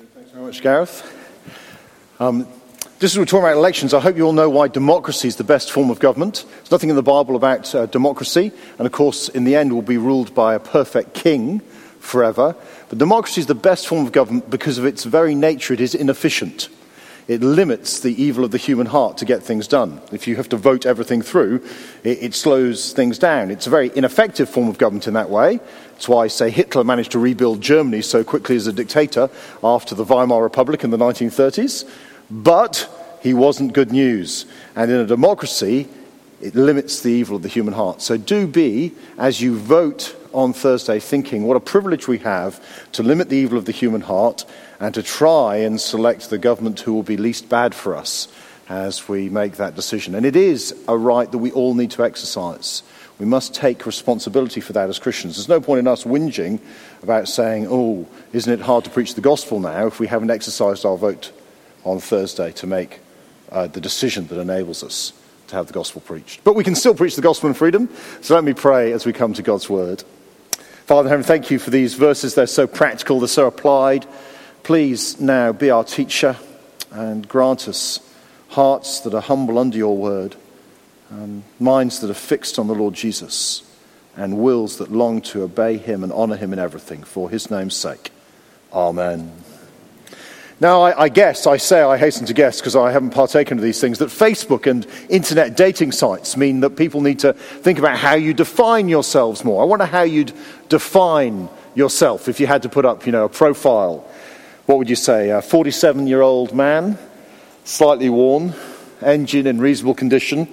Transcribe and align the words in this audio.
Thanks 0.00 0.30
very 0.30 0.46
much, 0.46 0.62
Gareth. 0.62 1.02
Um, 2.20 2.46
just 3.00 3.14
as 3.14 3.18
we're 3.18 3.26
talking 3.26 3.44
about 3.44 3.58
elections, 3.58 3.92
I 3.92 4.00
hope 4.00 4.16
you 4.16 4.24
all 4.24 4.32
know 4.32 4.48
why 4.48 4.68
democracy 4.68 5.28
is 5.28 5.36
the 5.36 5.44
best 5.44 5.70
form 5.70 5.90
of 5.90 5.98
government. 5.98 6.46
There's 6.48 6.70
nothing 6.70 6.88
in 6.88 6.96
the 6.96 7.02
Bible 7.02 7.36
about 7.36 7.74
uh, 7.74 7.84
democracy, 7.84 8.50
and 8.78 8.86
of 8.86 8.92
course, 8.92 9.28
in 9.28 9.44
the 9.44 9.56
end, 9.56 9.74
we'll 9.74 9.82
be 9.82 9.98
ruled 9.98 10.34
by 10.34 10.54
a 10.54 10.58
perfect 10.58 11.12
king 11.12 11.60
forever. 11.98 12.56
But 12.88 12.96
democracy 12.96 13.42
is 13.42 13.46
the 13.46 13.54
best 13.54 13.86
form 13.86 14.06
of 14.06 14.12
government 14.12 14.48
because 14.48 14.78
of 14.78 14.86
its 14.86 15.04
very 15.04 15.34
nature, 15.34 15.74
it 15.74 15.82
is 15.82 15.94
inefficient. 15.94 16.70
It 17.30 17.44
limits 17.44 18.00
the 18.00 18.20
evil 18.20 18.44
of 18.44 18.50
the 18.50 18.58
human 18.58 18.86
heart 18.86 19.18
to 19.18 19.24
get 19.24 19.40
things 19.40 19.68
done. 19.68 20.00
If 20.10 20.26
you 20.26 20.34
have 20.34 20.48
to 20.48 20.56
vote 20.56 20.84
everything 20.84 21.22
through, 21.22 21.64
it, 22.02 22.24
it 22.24 22.34
slows 22.34 22.92
things 22.92 23.20
down. 23.20 23.52
It's 23.52 23.68
a 23.68 23.70
very 23.70 23.92
ineffective 23.94 24.48
form 24.48 24.66
of 24.66 24.78
government 24.78 25.06
in 25.06 25.14
that 25.14 25.30
way. 25.30 25.60
That's 25.92 26.08
why, 26.08 26.26
say, 26.26 26.50
Hitler 26.50 26.82
managed 26.82 27.12
to 27.12 27.20
rebuild 27.20 27.60
Germany 27.60 28.02
so 28.02 28.24
quickly 28.24 28.56
as 28.56 28.66
a 28.66 28.72
dictator 28.72 29.30
after 29.62 29.94
the 29.94 30.02
Weimar 30.02 30.42
Republic 30.42 30.82
in 30.82 30.90
the 30.90 30.96
1930s. 30.96 31.88
But 32.32 32.90
he 33.20 33.32
wasn't 33.32 33.74
good 33.74 33.92
news. 33.92 34.44
And 34.74 34.90
in 34.90 34.96
a 34.96 35.06
democracy, 35.06 35.86
it 36.40 36.56
limits 36.56 37.00
the 37.00 37.12
evil 37.12 37.36
of 37.36 37.42
the 37.42 37.48
human 37.48 37.74
heart. 37.74 38.02
So 38.02 38.16
do 38.16 38.48
be, 38.48 38.92
as 39.18 39.40
you 39.40 39.56
vote 39.56 40.16
on 40.32 40.52
Thursday, 40.52 40.98
thinking 40.98 41.44
what 41.44 41.56
a 41.56 41.60
privilege 41.60 42.08
we 42.08 42.18
have 42.18 42.60
to 42.90 43.04
limit 43.04 43.28
the 43.28 43.36
evil 43.36 43.56
of 43.56 43.66
the 43.66 43.72
human 43.72 44.00
heart 44.00 44.44
and 44.80 44.94
to 44.94 45.02
try 45.02 45.56
and 45.56 45.80
select 45.80 46.30
the 46.30 46.38
government 46.38 46.80
who 46.80 46.94
will 46.94 47.02
be 47.02 47.18
least 47.18 47.48
bad 47.48 47.74
for 47.74 47.94
us 47.94 48.28
as 48.68 49.08
we 49.08 49.28
make 49.28 49.56
that 49.56 49.76
decision. 49.76 50.14
And 50.14 50.24
it 50.24 50.36
is 50.36 50.74
a 50.88 50.96
right 50.96 51.30
that 51.30 51.38
we 51.38 51.52
all 51.52 51.74
need 51.74 51.90
to 51.92 52.04
exercise. 52.04 52.82
We 53.18 53.26
must 53.26 53.54
take 53.54 53.84
responsibility 53.84 54.62
for 54.62 54.72
that 54.72 54.88
as 54.88 54.98
Christians. 54.98 55.36
There's 55.36 55.48
no 55.48 55.60
point 55.60 55.80
in 55.80 55.86
us 55.86 56.04
whinging 56.04 56.58
about 57.02 57.28
saying, 57.28 57.66
oh, 57.68 58.06
isn't 58.32 58.50
it 58.50 58.60
hard 58.60 58.84
to 58.84 58.90
preach 58.90 59.14
the 59.14 59.20
gospel 59.20 59.60
now 59.60 59.86
if 59.86 60.00
we 60.00 60.06
haven't 60.06 60.30
exercised 60.30 60.86
our 60.86 60.96
vote 60.96 61.30
on 61.84 62.00
Thursday 62.00 62.52
to 62.52 62.66
make 62.66 63.00
uh, 63.50 63.66
the 63.66 63.80
decision 63.80 64.26
that 64.28 64.38
enables 64.38 64.82
us 64.82 65.12
to 65.48 65.56
have 65.56 65.66
the 65.66 65.72
gospel 65.72 66.00
preached. 66.00 66.42
But 66.44 66.54
we 66.54 66.64
can 66.64 66.74
still 66.74 66.94
preach 66.94 67.16
the 67.16 67.22
gospel 67.22 67.48
in 67.48 67.54
freedom. 67.54 67.90
So 68.22 68.34
let 68.34 68.44
me 68.44 68.54
pray 68.54 68.92
as 68.92 69.04
we 69.04 69.12
come 69.12 69.34
to 69.34 69.42
God's 69.42 69.68
word. 69.68 70.02
Father 70.86 71.08
in 71.08 71.10
heaven, 71.10 71.24
thank 71.24 71.50
you 71.50 71.58
for 71.58 71.70
these 71.70 71.94
verses. 71.94 72.34
They're 72.34 72.46
so 72.46 72.66
practical, 72.66 73.18
they're 73.20 73.28
so 73.28 73.46
applied. 73.46 74.06
Please 74.62 75.20
now 75.20 75.52
be 75.52 75.70
our 75.70 75.84
teacher 75.84 76.36
and 76.90 77.26
grant 77.28 77.68
us 77.68 78.00
hearts 78.50 79.00
that 79.00 79.14
are 79.14 79.22
humble 79.22 79.58
under 79.58 79.76
your 79.76 79.96
word, 79.96 80.36
and 81.08 81.42
minds 81.58 82.00
that 82.00 82.10
are 82.10 82.14
fixed 82.14 82.58
on 82.58 82.66
the 82.66 82.74
Lord 82.74 82.94
Jesus, 82.94 83.62
and 84.16 84.38
wills 84.38 84.78
that 84.78 84.90
long 84.90 85.22
to 85.22 85.42
obey 85.42 85.76
him 85.76 86.02
and 86.04 86.12
honor 86.12 86.36
him 86.36 86.52
in 86.52 86.58
everything 86.58 87.02
for 87.02 87.30
his 87.30 87.50
name's 87.50 87.76
sake. 87.76 88.10
Amen. 88.72 89.32
Now, 90.60 90.82
I, 90.82 91.04
I, 91.04 91.08
guess, 91.08 91.46
I 91.46 91.56
say 91.56 91.80
I 91.80 91.96
hasten 91.96 92.26
to 92.26 92.34
guess 92.34 92.60
because 92.60 92.76
I 92.76 92.90
haven't 92.90 93.10
partaken 93.10 93.56
of 93.56 93.64
these 93.64 93.80
things, 93.80 93.98
that 93.98 94.10
Facebook 94.10 94.70
and 94.70 94.86
internet 95.08 95.56
dating 95.56 95.92
sites 95.92 96.36
mean 96.36 96.60
that 96.60 96.70
people 96.70 97.00
need 97.00 97.20
to 97.20 97.32
think 97.32 97.78
about 97.78 97.96
how 97.96 98.14
you 98.14 98.34
define 98.34 98.88
yourselves 98.88 99.42
more. 99.42 99.62
I 99.62 99.64
wonder 99.64 99.86
how 99.86 100.02
you'd 100.02 100.32
define 100.68 101.48
yourself 101.74 102.28
if 102.28 102.40
you 102.40 102.46
had 102.46 102.62
to 102.62 102.68
put 102.68 102.84
up, 102.84 103.06
you 103.06 103.12
know, 103.12 103.24
a 103.24 103.28
profile. 103.28 104.06
What 104.70 104.78
would 104.78 104.88
you 104.88 104.94
say? 104.94 105.30
A 105.30 105.42
47 105.42 106.06
year 106.06 106.20
old 106.20 106.54
man, 106.54 106.96
slightly 107.64 108.08
worn, 108.08 108.54
engine 109.02 109.48
in 109.48 109.60
reasonable 109.60 109.96
condition, 109.96 110.46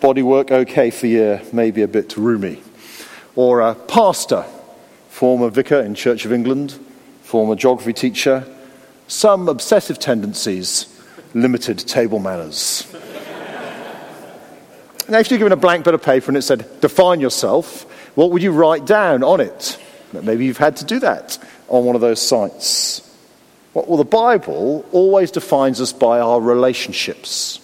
bodywork 0.00 0.50
okay 0.50 0.90
for 0.90 1.06
you, 1.06 1.38
maybe 1.52 1.82
a 1.82 1.86
bit 1.86 2.16
roomy. 2.16 2.60
Or 3.36 3.60
a 3.60 3.76
pastor, 3.76 4.44
former 5.10 5.48
vicar 5.48 5.78
in 5.78 5.94
Church 5.94 6.24
of 6.24 6.32
England, 6.32 6.72
former 7.22 7.54
geography 7.54 7.92
teacher, 7.92 8.44
some 9.06 9.48
obsessive 9.48 10.00
tendencies, 10.00 11.00
limited 11.32 11.78
table 11.78 12.18
manners. 12.18 12.92
now, 15.08 15.20
if 15.20 15.30
you're 15.30 15.38
given 15.38 15.52
a 15.52 15.56
blank 15.56 15.84
bit 15.84 15.94
of 15.94 16.02
paper 16.02 16.32
and 16.32 16.36
it 16.36 16.42
said, 16.42 16.80
define 16.80 17.20
yourself, 17.20 17.84
what 18.16 18.32
would 18.32 18.42
you 18.42 18.50
write 18.50 18.86
down 18.86 19.22
on 19.22 19.40
it? 19.40 19.78
Maybe 20.12 20.46
you've 20.46 20.58
had 20.58 20.78
to 20.78 20.84
do 20.84 20.98
that 20.98 21.38
on 21.68 21.84
one 21.84 21.94
of 21.94 22.00
those 22.00 22.20
sites. 22.20 23.05
Well, 23.84 23.98
the 23.98 24.04
Bible 24.04 24.86
always 24.90 25.30
defines 25.30 25.82
us 25.82 25.92
by 25.92 26.18
our 26.18 26.40
relationships. 26.40 27.60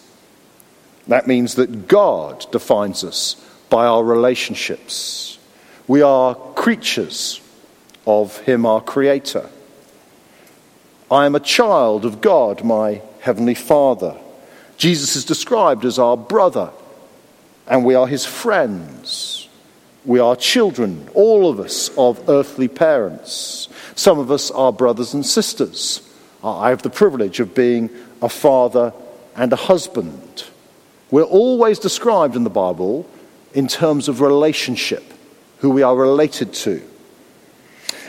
That 1.09 1.27
means 1.27 1.55
that 1.55 1.89
God 1.89 2.45
defines 2.53 3.03
us 3.03 3.37
by 3.71 3.87
our 3.87 4.05
relationships. 4.05 5.39
We 5.89 6.03
are 6.03 6.35
creatures 6.35 7.41
of 8.07 8.37
Him, 8.41 8.67
our 8.67 8.83
Creator. 8.83 9.49
I 11.11 11.25
am 11.25 11.35
a 11.35 11.41
child 11.41 12.05
of 12.05 12.21
God, 12.21 12.63
my 12.63 13.01
Heavenly 13.21 13.55
Father. 13.55 14.15
Jesus 14.77 15.17
is 15.17 15.25
described 15.25 15.87
as 15.87 15.99
our 15.99 16.19
brother, 16.19 16.73
and 17.67 17.87
we 17.87 17.95
are 17.95 18.07
his 18.07 18.27
friends. 18.27 19.49
We 20.05 20.21
are 20.21 20.37
children, 20.37 21.09
all 21.15 21.49
of 21.49 21.59
us, 21.59 21.89
of 21.97 22.29
earthly 22.29 22.69
parents. 22.69 23.71
Some 23.95 24.19
of 24.19 24.31
us 24.31 24.51
are 24.51 24.73
brothers 24.73 25.15
and 25.15 25.25
sisters. 25.25 26.09
Uh, 26.43 26.59
I 26.59 26.71
have 26.71 26.83
the 26.83 26.91
privilege 26.91 27.41
of 27.41 27.55
being 27.55 27.91
a 28.21 28.29
father 28.29 28.93
and 29.37 29.53
a 29.53 29.57
husband. 29.57 30.45
We're 31.11 31.23
always 31.23 31.79
described 31.79 32.37
in 32.37 32.45
the 32.45 32.51
Bible 32.51 33.09
in 33.55 33.69
terms 33.69 34.09
of 34.09 34.21
relationship, 34.21 35.05
who 35.59 35.71
we 35.71 35.83
are 35.83 35.95
related 35.95 36.55
to. 36.55 36.83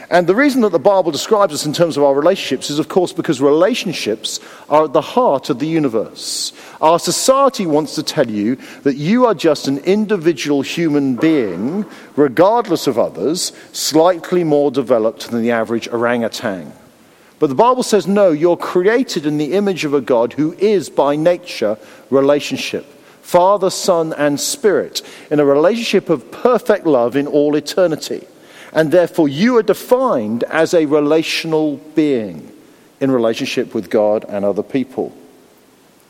And 0.10 0.28
the 0.28 0.36
reason 0.36 0.62
that 0.62 0.72
the 0.72 0.80
Bible 0.80 1.12
describes 1.12 1.54
us 1.54 1.66
in 1.66 1.74
terms 1.74 1.96
of 1.98 2.04
our 2.04 2.14
relationships 2.14 2.70
is, 2.70 2.80
of 2.80 2.90
course, 2.90 3.14
because 3.14 3.40
relationships 3.40 4.40
are 4.70 4.86
at 4.86 4.94
the 4.94 5.02
heart 5.02 5.50
of 5.50 5.60
the 5.60 5.68
universe. 5.68 6.52
Our 6.82 7.00
society 7.00 7.66
wants 7.66 7.96
to 7.96 8.04
tell 8.04 8.30
you 8.30 8.58
that 8.84 8.96
you 8.96 9.26
are 9.26 9.34
just 9.34 9.68
an 9.68 9.78
individual 9.80 10.62
human 10.62 11.16
being, 11.16 11.86
regardless 12.16 12.88
of 12.88 13.00
others, 13.00 13.54
slightly 13.72 14.44
more 14.44 14.72
developed 14.72 15.32
than 15.32 15.42
the 15.42 15.52
average 15.52 15.88
orangutan. 15.88 16.74
But 17.40 17.48
the 17.48 17.56
Bible 17.56 17.84
says, 17.84 18.06
no, 18.06 18.32
you're 18.32 18.58
created 18.58 19.26
in 19.26 19.38
the 19.38 19.54
image 19.54 19.86
of 19.86 19.94
a 19.94 20.02
God 20.02 20.34
who 20.34 20.54
is, 20.54 20.90
by 20.90 21.16
nature, 21.16 21.78
relationship. 22.10 22.86
Father, 23.22 23.70
Son, 23.70 24.14
and 24.14 24.40
Spirit, 24.40 25.02
in 25.32 25.40
a 25.40 25.46
relationship 25.46 26.10
of 26.10 26.30
perfect 26.32 26.86
love 26.86 27.16
in 27.16 27.26
all 27.26 27.56
eternity 27.56 28.28
and 28.74 28.92
therefore 28.92 29.30
you 29.30 29.58
are 29.58 29.64
defined 29.64 30.44
as 30.46 30.74
a 30.74 30.86
relational 30.86 31.78
being 31.96 32.52
in 33.00 33.12
relationship 33.12 33.74
with 33.74 33.90
God 33.90 34.26
and 34.28 34.44
other 34.44 34.64
people. 34.64 35.16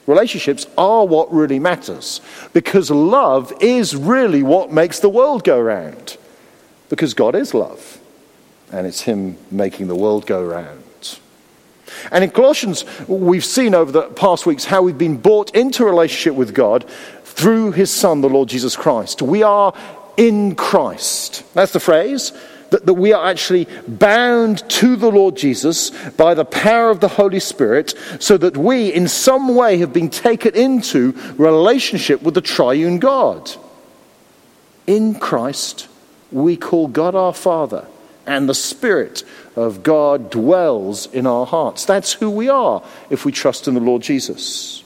Relationships 0.07 0.65
are 0.77 1.05
what 1.05 1.31
really 1.31 1.59
matters 1.59 2.21
because 2.51 2.89
love 2.91 3.53
is 3.61 3.95
really 3.95 4.43
what 4.43 4.71
makes 4.71 4.99
the 4.99 5.09
world 5.09 5.43
go 5.43 5.59
round. 5.59 6.17
Because 6.89 7.13
God 7.13 7.35
is 7.35 7.53
love, 7.53 7.99
and 8.71 8.85
it's 8.85 9.01
Him 9.01 9.37
making 9.49 9.87
the 9.87 9.95
world 9.95 10.27
go 10.27 10.43
round. 10.43 10.81
And 12.11 12.23
in 12.23 12.29
Colossians, 12.29 12.85
we've 13.07 13.45
seen 13.45 13.73
over 13.73 13.91
the 13.91 14.03
past 14.03 14.45
weeks 14.45 14.65
how 14.65 14.81
we've 14.81 14.97
been 14.97 15.17
brought 15.17 15.55
into 15.55 15.85
relationship 15.85 16.35
with 16.35 16.53
God 16.53 16.87
through 17.23 17.71
His 17.71 17.89
Son, 17.89 18.21
the 18.21 18.29
Lord 18.29 18.49
Jesus 18.49 18.75
Christ. 18.75 19.21
We 19.21 19.41
are 19.41 19.73
in 20.17 20.55
Christ. 20.55 21.43
That's 21.53 21.71
the 21.71 21.79
phrase 21.79 22.31
that, 22.73 22.87
that 22.87 22.95
we 22.95 23.13
are 23.13 23.29
actually 23.29 23.67
bound 23.87 24.67
to 24.67 24.95
the 24.95 25.11
Lord 25.11 25.37
Jesus 25.37 25.91
by 26.11 26.33
the 26.33 26.43
power 26.43 26.89
of 26.89 27.01
the 27.01 27.07
Holy 27.07 27.39
Spirit, 27.39 27.93
so 28.19 28.35
that 28.37 28.57
we, 28.57 28.91
in 28.91 29.07
some 29.07 29.53
way, 29.53 29.77
have 29.77 29.93
been 29.93 30.09
taken 30.09 30.55
into 30.55 31.11
relationship 31.37 32.23
with 32.23 32.33
the 32.33 32.41
triune 32.41 32.97
God. 32.97 33.51
In 34.87 35.13
Christ, 35.13 35.87
we 36.31 36.57
call 36.57 36.87
God 36.87 37.13
our 37.13 37.33
Father, 37.33 37.85
and 38.25 38.49
the 38.49 38.55
Spirit 38.55 39.23
of 39.55 39.83
God 39.83 40.31
dwells 40.31 41.05
in 41.05 41.27
our 41.27 41.45
hearts. 41.45 41.85
That's 41.85 42.13
who 42.13 42.31
we 42.31 42.49
are 42.49 42.83
if 43.11 43.23
we 43.23 43.31
trust 43.31 43.67
in 43.67 43.75
the 43.75 43.81
Lord 43.81 44.01
Jesus. 44.01 44.83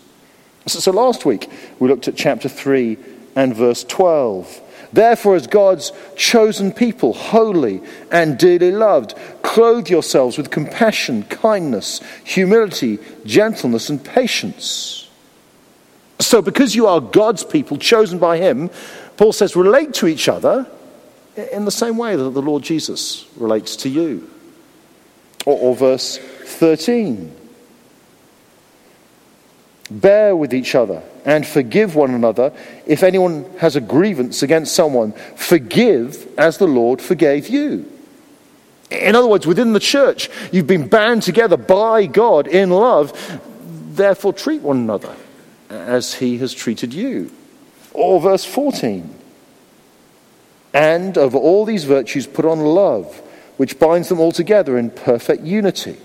So, 0.65 0.79
so 0.79 0.91
last 0.91 1.25
week, 1.25 1.49
we 1.79 1.87
looked 1.87 2.09
at 2.09 2.17
chapter 2.17 2.49
3 2.49 2.97
and 3.37 3.55
verse 3.55 3.85
12. 3.85 4.61
Therefore, 4.93 5.35
as 5.35 5.47
God's 5.47 5.91
chosen 6.15 6.71
people, 6.71 7.13
holy 7.13 7.81
and 8.11 8.37
dearly 8.37 8.71
loved, 8.71 9.15
clothe 9.41 9.89
yourselves 9.89 10.37
with 10.37 10.49
compassion, 10.49 11.23
kindness, 11.23 12.01
humility, 12.23 12.99
gentleness, 13.25 13.89
and 13.89 14.03
patience. 14.03 15.09
So, 16.19 16.41
because 16.41 16.75
you 16.75 16.87
are 16.87 16.99
God's 16.99 17.43
people, 17.43 17.77
chosen 17.77 18.17
by 18.17 18.37
Him, 18.37 18.69
Paul 19.17 19.33
says, 19.33 19.55
relate 19.55 19.93
to 19.95 20.07
each 20.07 20.29
other 20.29 20.65
in 21.35 21.65
the 21.65 21.71
same 21.71 21.97
way 21.97 22.15
that 22.15 22.29
the 22.29 22.41
Lord 22.41 22.63
Jesus 22.63 23.27
relates 23.37 23.75
to 23.77 23.89
you. 23.89 24.29
Or, 25.45 25.57
or 25.59 25.75
verse 25.75 26.17
13 26.17 27.33
Bear 29.89 30.35
with 30.35 30.53
each 30.53 30.75
other 30.75 31.01
and 31.27 31.45
forgive 31.45 31.93
one 31.93 32.11
another. 32.11 32.53
If 32.87 33.03
anyone 33.03 33.45
has 33.59 33.75
a 33.75 33.81
grievance 33.81 34.41
against 34.41 34.73
someone, 34.73 35.11
forgive 35.35 36.27
as 36.39 36.57
the 36.57 36.67
Lord 36.67 37.01
forgave 37.01 37.49
you. 37.49 37.85
In 38.89 39.13
other 39.13 39.27
words, 39.27 39.45
within 39.45 39.73
the 39.73 39.81
church, 39.81 40.29
you've 40.53 40.67
been 40.67 40.87
bound 40.87 41.21
together 41.21 41.57
by 41.57 42.05
God 42.05 42.47
in 42.47 42.69
love. 42.69 43.41
Therefore, 43.93 44.31
treat 44.31 44.61
one 44.61 44.77
another 44.77 45.13
as 45.69 46.13
he 46.13 46.37
has 46.37 46.53
treated 46.53 46.93
you. 46.93 47.29
Or 47.91 48.21
verse 48.21 48.45
14. 48.45 49.13
And 50.73 51.17
of 51.17 51.35
all 51.35 51.65
these 51.65 51.83
virtues, 51.83 52.25
put 52.25 52.45
on 52.45 52.61
love, 52.61 53.21
which 53.57 53.77
binds 53.77 54.07
them 54.07 54.21
all 54.21 54.31
together 54.31 54.77
in 54.77 54.91
perfect 54.91 55.43
unity. 55.43 55.97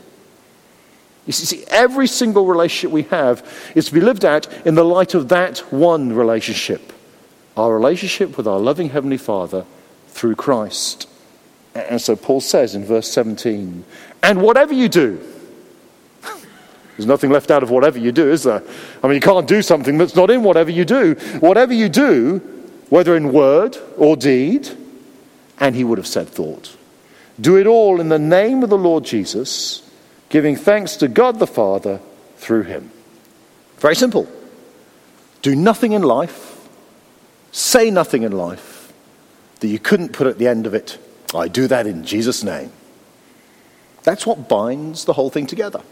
You 1.26 1.32
see, 1.32 1.64
every 1.68 2.08
single 2.08 2.46
relationship 2.46 2.90
we 2.90 3.04
have 3.04 3.46
is 3.74 3.86
to 3.86 3.94
be 3.94 4.00
lived 4.00 4.24
out 4.24 4.52
in 4.66 4.74
the 4.74 4.84
light 4.84 5.14
of 5.14 5.28
that 5.28 5.58
one 5.72 6.12
relationship 6.12 6.92
our 7.56 7.74
relationship 7.74 8.36
with 8.36 8.46
our 8.46 8.58
loving 8.58 8.88
Heavenly 8.88 9.18
Father 9.18 9.64
through 10.08 10.36
Christ. 10.36 11.08
And 11.74 12.00
so 12.00 12.16
Paul 12.16 12.40
says 12.40 12.74
in 12.74 12.84
verse 12.84 13.10
17, 13.10 13.84
and 14.22 14.42
whatever 14.42 14.72
you 14.72 14.88
do, 14.88 15.20
there's 16.22 17.06
nothing 17.06 17.30
left 17.30 17.50
out 17.50 17.62
of 17.62 17.70
whatever 17.70 17.98
you 17.98 18.12
do, 18.12 18.30
is 18.30 18.44
there? 18.44 18.62
I 19.02 19.06
mean, 19.06 19.16
you 19.16 19.20
can't 19.20 19.48
do 19.48 19.62
something 19.62 19.98
that's 19.98 20.16
not 20.16 20.30
in 20.30 20.42
whatever 20.42 20.70
you 20.70 20.84
do. 20.84 21.14
Whatever 21.40 21.72
you 21.72 21.88
do, 21.88 22.38
whether 22.88 23.16
in 23.16 23.32
word 23.32 23.76
or 23.96 24.16
deed, 24.16 24.68
and 25.58 25.74
he 25.74 25.84
would 25.84 25.98
have 25.98 26.06
said 26.06 26.28
thought, 26.28 26.76
do 27.40 27.56
it 27.56 27.66
all 27.66 28.00
in 28.00 28.08
the 28.08 28.18
name 28.18 28.62
of 28.62 28.70
the 28.70 28.78
Lord 28.78 29.04
Jesus, 29.04 29.88
giving 30.32 30.56
thanks 30.56 30.96
to 30.96 31.08
God 31.08 31.38
the 31.38 31.46
Father 31.46 32.00
through 32.38 32.62
him. 32.62 32.90
Very 33.76 33.94
simple. 33.94 34.26
Do 35.42 35.54
nothing 35.54 35.92
in 35.92 36.02
life, 36.02 36.66
say 37.52 37.90
nothing 37.90 38.22
in 38.22 38.32
life 38.32 38.94
that 39.60 39.68
you 39.68 39.78
couldn't 39.78 40.14
put 40.14 40.26
at 40.26 40.38
the 40.38 40.48
end 40.48 40.66
of 40.66 40.72
it, 40.72 40.98
I 41.34 41.48
do 41.48 41.68
that 41.68 41.86
in 41.86 42.04
Jesus' 42.04 42.42
name. 42.42 42.72
That's 44.04 44.26
what 44.26 44.48
binds 44.48 45.04
the 45.04 45.12
whole 45.12 45.28
thing 45.28 45.46
together. 45.46 45.82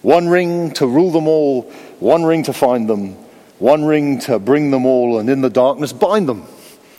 One 0.00 0.28
ring 0.28 0.72
to 0.72 0.86
rule 0.86 1.10
them 1.10 1.28
all, 1.28 1.70
one 2.00 2.24
ring 2.24 2.42
to 2.44 2.54
find 2.54 2.88
them, 2.88 3.12
one 3.58 3.84
ring 3.84 4.20
to 4.20 4.38
bring 4.38 4.70
them 4.70 4.86
all, 4.86 5.18
and 5.18 5.28
in 5.28 5.42
the 5.42 5.50
darkness 5.50 5.92
bind 5.92 6.28
them. 6.28 6.46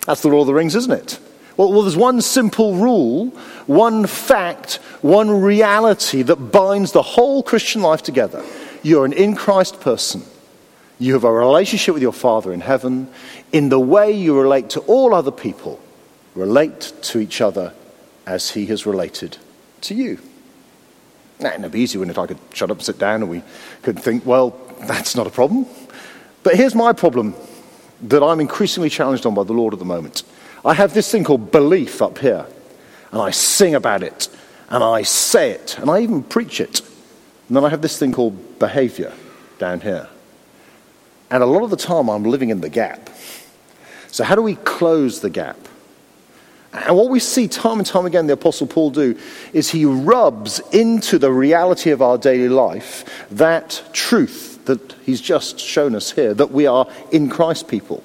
That's 0.06 0.21
the 0.21 0.27
Lord 0.27 0.42
of 0.42 0.48
the 0.48 0.54
Rings, 0.54 0.75
isn't 0.75 0.92
it? 0.92 1.19
Well, 1.56 1.72
well, 1.72 1.84
there's 1.84 1.98
one 1.98 2.22
simple 2.22 2.76
rule, 2.76 3.28
one 3.68 4.08
fact, 4.08 4.76
one 5.02 5.30
reality 5.30 6.24
that 6.24 6.36
binds 6.36 6.92
the 6.92 7.02
whole 7.02 7.44
Christian 7.44 7.82
life 7.82 8.02
together. 8.02 8.44
You're 8.82 9.06
an 9.06 9.14
in 9.14 9.36
Christ 9.36 9.80
person. 9.80 10.24
You 11.00 11.14
have 11.14 11.24
a 11.24 11.32
relationship 11.32 11.94
with 11.94 12.02
your 12.02 12.14
Father 12.14 12.54
in 12.54 12.62
heaven. 12.62 13.08
In 13.52 13.70
the 13.70 13.80
way 13.80 14.12
you 14.12 14.40
relate 14.40 14.72
to 14.72 14.80
all 14.82 15.14
other 15.14 15.32
people, 15.32 15.80
relate 16.34 16.94
to 17.04 17.20
each 17.20 17.42
other 17.42 17.74
as 18.26 18.52
He 18.52 18.66
has 18.68 18.86
related 18.86 19.38
to 19.82 19.94
you. 19.94 20.20
Now, 21.40 21.54
it'd 21.54 21.72
be 21.72 21.82
easy, 21.82 21.98
wouldn't 21.98 22.18
it? 22.18 22.22
I 22.22 22.28
could 22.28 22.40
shut 22.54 22.72
up, 22.72 22.82
sit 22.82 22.98
down, 22.98 23.22
and 23.22 23.30
we 23.30 23.44
could 23.82 24.00
think, 24.00 24.26
well, 24.26 24.52
that's 24.88 25.16
not 25.16 25.28
a 25.28 25.30
problem. 25.30 25.66
But 26.42 26.56
here's 26.56 26.76
my 26.76 26.94
problem 26.94 27.36
that 28.04 28.24
I'm 28.24 28.40
increasingly 28.40 28.90
challenged 28.90 29.26
on 29.26 29.34
by 29.34 29.44
the 29.44 29.54
Lord 29.54 29.74
at 29.74 29.80
the 29.80 29.86
moment. 29.86 30.24
I 30.65 30.74
have 30.74 30.94
this 30.94 31.12
thing 31.12 31.24
called 31.24 31.51
belief 31.51 32.01
up 32.01 32.19
here, 32.19 32.45
and 33.12 33.21
I 33.21 33.31
sing 33.31 33.75
about 33.75 34.04
it, 34.04 34.30
and 34.69 34.83
I 34.83 35.04
say 35.04 35.51
it, 35.51 35.77
and 35.77 35.89
I 35.89 36.01
even 36.01 36.24
preach 36.24 36.62
it. 36.62 36.81
And 37.48 37.57
then 37.57 37.65
I 37.65 37.69
have 37.69 37.81
this 37.81 38.00
thing 38.00 38.13
called 38.13 38.60
behavior 38.60 39.13
down 39.60 39.81
here. 39.81 40.07
And 41.30 41.44
a 41.44 41.45
lot 41.45 41.63
of 41.63 41.69
the 41.69 41.77
time 41.77 42.10
I'm 42.10 42.24
living 42.24 42.50
in 42.50 42.62
the 42.62 42.69
gap. 42.69 43.10
So, 44.07 44.24
how 44.24 44.36
do 44.36 44.42
we 44.42 44.56
close 44.56 45.19
the 45.19 45.30
gap? 45.30 45.57
And 46.74 46.95
what 46.98 47.10
we 47.10 47.19
see 47.19 47.48
time 47.48 47.77
and 47.77 47.86
time 47.86 48.06
again 48.06 48.25
the 48.25 48.33
Apostle 48.33 48.65
Paul 48.65 48.89
do 48.89 49.18
is 49.54 49.69
he 49.69 49.86
rubs 49.86 50.60
into 50.71 51.19
the 51.19 51.31
reality 51.31 51.92
of 51.92 52.01
our 52.01 52.18
daily 52.18 52.50
life 52.50 53.27
that 53.30 53.83
truth 53.94 54.65
that 54.65 54.94
he's 55.06 55.21
just 55.21 55.60
shown 55.60 55.94
us 55.94 56.12
here 56.12 56.33
that 56.33 56.51
we 56.51 56.65
are 56.65 56.88
in 57.12 57.30
Christ 57.30 57.68
people, 57.68 58.04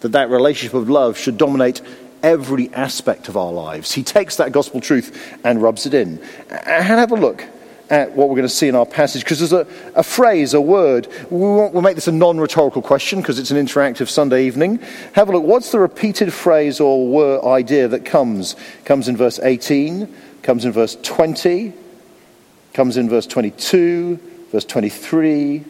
that 0.00 0.12
that 0.12 0.30
relationship 0.30 0.74
of 0.74 0.88
love 0.88 1.18
should 1.18 1.36
dominate 1.36 1.82
every 2.22 2.72
aspect 2.74 3.28
of 3.28 3.36
our 3.36 3.52
lives. 3.52 3.92
He 3.92 4.02
takes 4.02 4.36
that 4.36 4.52
gospel 4.52 4.80
truth 4.80 5.36
and 5.44 5.62
rubs 5.62 5.86
it 5.86 5.94
in. 5.94 6.18
And 6.50 6.84
have 6.84 7.12
a 7.12 7.16
look 7.16 7.44
at 7.90 8.12
what 8.12 8.28
we're 8.28 8.36
going 8.36 8.48
to 8.48 8.54
see 8.54 8.68
in 8.68 8.74
our 8.74 8.86
passage 8.86 9.22
because 9.22 9.38
there's 9.38 9.52
a, 9.52 9.66
a 9.94 10.02
phrase, 10.02 10.54
a 10.54 10.60
word. 10.60 11.08
We 11.30 11.38
will 11.38 11.82
make 11.82 11.94
this 11.94 12.08
a 12.08 12.12
non 12.12 12.38
rhetorical 12.38 12.82
question 12.82 13.20
because 13.20 13.38
it's 13.38 13.50
an 13.50 13.56
interactive 13.56 14.08
Sunday 14.08 14.46
evening. 14.46 14.78
Have 15.14 15.28
a 15.28 15.32
look. 15.32 15.44
What's 15.44 15.72
the 15.72 15.78
repeated 15.78 16.32
phrase 16.32 16.80
or 16.80 17.06
word 17.08 17.44
idea 17.44 17.88
that 17.88 18.04
comes? 18.04 18.56
Comes 18.84 19.08
in 19.08 19.16
verse 19.16 19.38
18, 19.38 20.14
comes 20.42 20.64
in 20.64 20.72
verse 20.72 20.96
20, 21.02 21.72
comes 22.74 22.96
in 22.96 23.08
verse 23.08 23.26
22, 23.26 24.16
verse 24.52 24.64
23, 24.64 25.64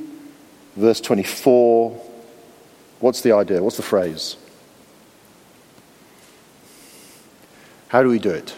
verse 0.77 1.01
24. 1.01 2.08
What's 3.01 3.21
the 3.21 3.33
idea? 3.33 3.63
What's 3.63 3.77
the 3.77 3.83
phrase? 3.83 4.37
How 7.89 8.03
do 8.03 8.09
we 8.09 8.19
do 8.19 8.31
it? 8.31 8.55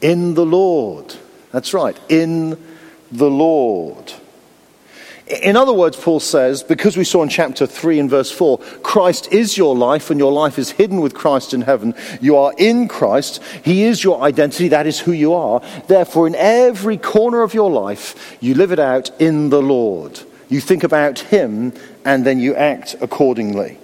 In 0.00 0.34
the 0.34 0.44
Lord. 0.44 1.14
That's 1.52 1.72
right, 1.72 1.98
in 2.08 2.62
the 3.10 3.30
Lord. 3.30 4.12
In 5.26 5.56
other 5.56 5.72
words, 5.72 5.96
Paul 5.96 6.20
says, 6.20 6.62
because 6.62 6.96
we 6.96 7.02
saw 7.02 7.22
in 7.22 7.28
chapter 7.28 7.66
3 7.66 7.98
and 7.98 8.10
verse 8.10 8.30
4, 8.30 8.58
Christ 8.84 9.32
is 9.32 9.58
your 9.58 9.74
life 9.74 10.10
and 10.10 10.20
your 10.20 10.30
life 10.30 10.56
is 10.56 10.70
hidden 10.70 11.00
with 11.00 11.14
Christ 11.14 11.52
in 11.52 11.62
heaven. 11.62 11.94
You 12.20 12.36
are 12.36 12.52
in 12.56 12.86
Christ. 12.86 13.42
He 13.64 13.84
is 13.84 14.04
your 14.04 14.22
identity. 14.22 14.68
That 14.68 14.86
is 14.86 15.00
who 15.00 15.10
you 15.10 15.34
are. 15.34 15.60
Therefore, 15.88 16.28
in 16.28 16.36
every 16.36 16.96
corner 16.96 17.42
of 17.42 17.54
your 17.54 17.70
life, 17.70 18.36
you 18.40 18.54
live 18.54 18.70
it 18.70 18.78
out 18.78 19.10
in 19.20 19.50
the 19.50 19.62
Lord. 19.62 20.20
You 20.48 20.60
think 20.60 20.84
about 20.84 21.18
Him 21.18 21.72
and 22.04 22.24
then 22.24 22.38
you 22.38 22.54
act 22.54 22.94
accordingly. 23.00 23.78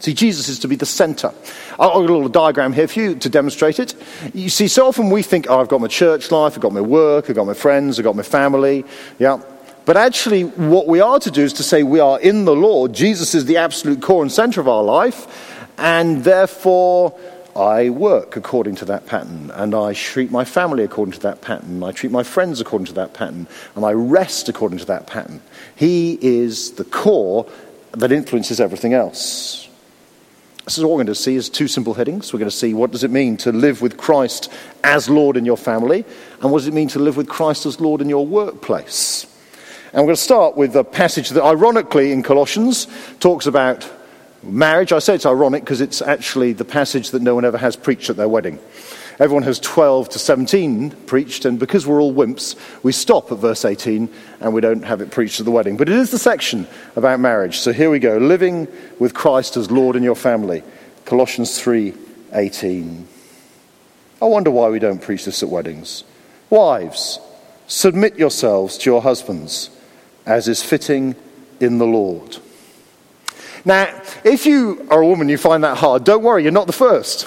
See, 0.00 0.12
Jesus 0.12 0.48
is 0.48 0.58
to 0.58 0.68
be 0.68 0.76
the 0.76 0.86
center. 0.86 1.32
I've 1.72 1.78
got 1.78 1.96
a 1.96 1.98
little 2.00 2.28
diagram 2.28 2.72
here 2.72 2.86
for 2.88 3.00
you 3.00 3.14
to 3.14 3.28
demonstrate 3.28 3.78
it. 3.78 3.94
You 4.34 4.50
see, 4.50 4.68
so 4.68 4.86
often 4.86 5.08
we 5.08 5.22
think, 5.22 5.46
oh, 5.48 5.60
I've 5.60 5.68
got 5.68 5.80
my 5.80 5.86
church 5.86 6.30
life, 6.30 6.54
I've 6.54 6.60
got 6.60 6.72
my 6.72 6.80
work, 6.80 7.30
I've 7.30 7.36
got 7.36 7.46
my 7.46 7.54
friends, 7.54 7.98
I've 7.98 8.04
got 8.04 8.16
my 8.16 8.22
family. 8.22 8.84
Yeah. 9.18 9.40
But 9.86 9.96
actually, 9.96 10.42
what 10.42 10.86
we 10.86 11.00
are 11.00 11.18
to 11.20 11.30
do 11.30 11.42
is 11.42 11.54
to 11.54 11.62
say 11.62 11.82
we 11.82 12.00
are 12.00 12.20
in 12.20 12.44
the 12.44 12.54
Lord. 12.54 12.92
Jesus 12.92 13.34
is 13.34 13.44
the 13.44 13.58
absolute 13.58 14.02
core 14.02 14.22
and 14.22 14.32
center 14.32 14.60
of 14.60 14.68
our 14.68 14.82
life, 14.82 15.68
and 15.78 16.24
therefore 16.24 17.18
I 17.56 17.90
work 17.90 18.36
according 18.36 18.76
to 18.76 18.84
that 18.86 19.06
pattern, 19.06 19.50
and 19.54 19.74
I 19.74 19.92
treat 19.92 20.30
my 20.30 20.44
family 20.44 20.82
according 20.82 21.12
to 21.12 21.20
that 21.20 21.40
pattern, 21.40 21.82
I 21.82 21.92
treat 21.92 22.10
my 22.10 22.24
friends 22.24 22.60
according 22.60 22.86
to 22.86 22.94
that 22.94 23.14
pattern, 23.14 23.46
and 23.76 23.84
I 23.84 23.92
rest 23.92 24.48
according 24.48 24.78
to 24.78 24.86
that 24.86 25.06
pattern. 25.06 25.40
He 25.76 26.18
is 26.20 26.72
the 26.72 26.84
core 26.84 27.46
that 27.92 28.10
influences 28.10 28.60
everything 28.60 28.92
else. 28.92 29.68
So 30.66 30.82
what 30.82 30.92
we're 30.92 31.04
going 31.04 31.06
to 31.08 31.14
see 31.14 31.36
is 31.36 31.48
two 31.50 31.68
simple 31.68 31.94
headings. 31.94 32.32
We're 32.32 32.38
going 32.38 32.50
to 32.50 32.56
see 32.56 32.72
what 32.74 32.90
does 32.90 33.04
it 33.04 33.10
mean 33.10 33.36
to 33.38 33.52
live 33.52 33.82
with 33.82 33.98
Christ 33.98 34.50
as 34.82 35.10
Lord 35.10 35.36
in 35.36 35.44
your 35.44 35.58
family, 35.58 36.04
and 36.40 36.50
what 36.50 36.58
does 36.58 36.66
it 36.66 36.74
mean 36.74 36.88
to 36.88 36.98
live 36.98 37.16
with 37.16 37.28
Christ 37.28 37.66
as 37.66 37.80
Lord 37.80 38.00
in 38.00 38.08
your 38.08 38.26
workplace. 38.26 39.26
And 39.92 40.02
we're 40.02 40.08
going 40.08 40.16
to 40.16 40.22
start 40.22 40.56
with 40.56 40.74
a 40.74 40.82
passage 40.82 41.28
that, 41.30 41.44
ironically, 41.44 42.10
in 42.10 42.24
Colossians 42.24 42.88
talks 43.20 43.46
about 43.46 43.88
marriage. 44.46 44.92
I 44.92 44.98
say 44.98 45.14
it's 45.14 45.26
ironic 45.26 45.62
because 45.64 45.80
it's 45.80 46.02
actually 46.02 46.52
the 46.52 46.64
passage 46.64 47.10
that 47.10 47.22
no 47.22 47.34
one 47.34 47.44
ever 47.44 47.58
has 47.58 47.76
preached 47.76 48.10
at 48.10 48.16
their 48.16 48.28
wedding. 48.28 48.58
Everyone 49.20 49.44
has 49.44 49.60
12 49.60 50.08
to 50.10 50.18
17 50.18 50.90
preached, 51.06 51.44
and 51.44 51.58
because 51.58 51.86
we're 51.86 52.00
all 52.00 52.12
wimps, 52.12 52.56
we 52.82 52.90
stop 52.90 53.30
at 53.30 53.38
verse 53.38 53.64
18 53.64 54.08
and 54.40 54.52
we 54.52 54.60
don't 54.60 54.82
have 54.82 55.00
it 55.00 55.12
preached 55.12 55.38
at 55.38 55.46
the 55.46 55.52
wedding. 55.52 55.76
But 55.76 55.88
it 55.88 55.96
is 55.96 56.10
the 56.10 56.18
section 56.18 56.66
about 56.96 57.20
marriage. 57.20 57.58
So 57.58 57.72
here 57.72 57.90
we 57.90 58.00
go 58.00 58.18
living 58.18 58.66
with 58.98 59.14
Christ 59.14 59.56
as 59.56 59.70
Lord 59.70 59.94
in 59.94 60.02
your 60.02 60.16
family. 60.16 60.64
Colossians 61.04 61.60
3 61.60 61.94
18. 62.32 63.06
I 64.20 64.24
wonder 64.24 64.50
why 64.50 64.68
we 64.68 64.80
don't 64.80 65.00
preach 65.00 65.24
this 65.24 65.42
at 65.42 65.48
weddings. 65.48 66.02
Wives, 66.50 67.20
submit 67.68 68.18
yourselves 68.18 68.78
to 68.78 68.90
your 68.90 69.02
husbands 69.02 69.70
as 70.26 70.48
is 70.48 70.62
fitting 70.62 71.14
in 71.60 71.78
the 71.78 71.86
Lord. 71.86 72.38
Now, 73.64 74.02
if 74.24 74.46
you 74.46 74.86
are 74.90 75.00
a 75.00 75.06
woman, 75.06 75.28
you 75.28 75.38
find 75.38 75.64
that 75.64 75.78
hard, 75.78 76.04
don't 76.04 76.22
worry, 76.22 76.42
you're 76.42 76.52
not 76.52 76.66
the 76.66 76.72
first. 76.72 77.26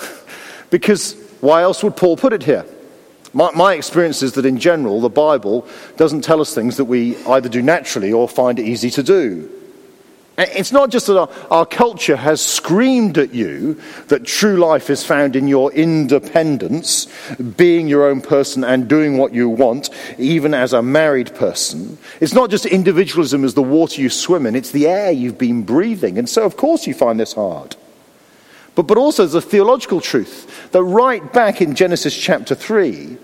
Because 0.69 1.15
why 1.41 1.61
else 1.63 1.83
would 1.83 1.95
Paul 1.95 2.17
put 2.17 2.33
it 2.33 2.43
here? 2.43 2.65
My, 3.33 3.51
my, 3.53 3.73
experience 3.73 4.23
is 4.23 4.33
that 4.33 4.45
in 4.45 4.57
general, 4.57 5.01
the 5.01 5.09
Bible 5.09 5.67
doesn't 5.95 6.21
tell 6.21 6.41
us 6.41 6.53
things 6.53 6.77
that 6.77 6.85
we 6.85 7.17
either 7.25 7.49
do 7.49 7.61
naturally 7.61 8.11
or 8.11 8.27
find 8.27 8.59
easy 8.59 8.89
to 8.91 9.03
do. 9.03 9.49
It's 10.37 10.71
not 10.71 10.91
just 10.91 11.07
that 11.07 11.17
our, 11.17 11.29
our, 11.49 11.65
culture 11.65 12.15
has 12.15 12.45
screamed 12.45 13.17
at 13.17 13.33
you 13.33 13.81
that 14.09 14.23
true 14.23 14.57
life 14.57 14.91
is 14.91 15.03
found 15.03 15.35
in 15.35 15.47
your 15.47 15.71
independence, 15.71 17.07
being 17.57 17.87
your 17.87 18.07
own 18.07 18.21
person 18.21 18.63
and 18.63 18.87
doing 18.87 19.17
what 19.17 19.33
you 19.33 19.49
want, 19.49 19.89
even 20.19 20.53
as 20.53 20.73
a 20.73 20.83
married 20.83 21.33
person. 21.33 21.97
It's 22.21 22.35
not 22.35 22.51
just 22.51 22.67
individualism 22.67 23.43
as 23.43 23.55
the 23.55 23.63
water 23.63 23.99
you 23.99 24.09
swim 24.09 24.45
in, 24.45 24.55
it's 24.55 24.71
the 24.71 24.87
air 24.87 25.11
you've 25.11 25.39
been 25.39 25.63
breathing. 25.63 26.19
And 26.19 26.29
so, 26.29 26.45
of 26.45 26.55
course, 26.55 26.85
you 26.85 26.93
find 26.93 27.19
this 27.19 27.33
hard. 27.33 27.75
But, 28.75 28.83
but 28.83 28.99
also 28.99 29.23
there's 29.23 29.33
a 29.33 29.41
theological 29.41 30.01
truth 30.01 30.71
that 30.71 30.83
right 30.83 31.33
back 31.33 31.63
in 31.63 31.73
Genesis 31.73 32.15
chapter 32.15 32.53
3, 32.53 33.17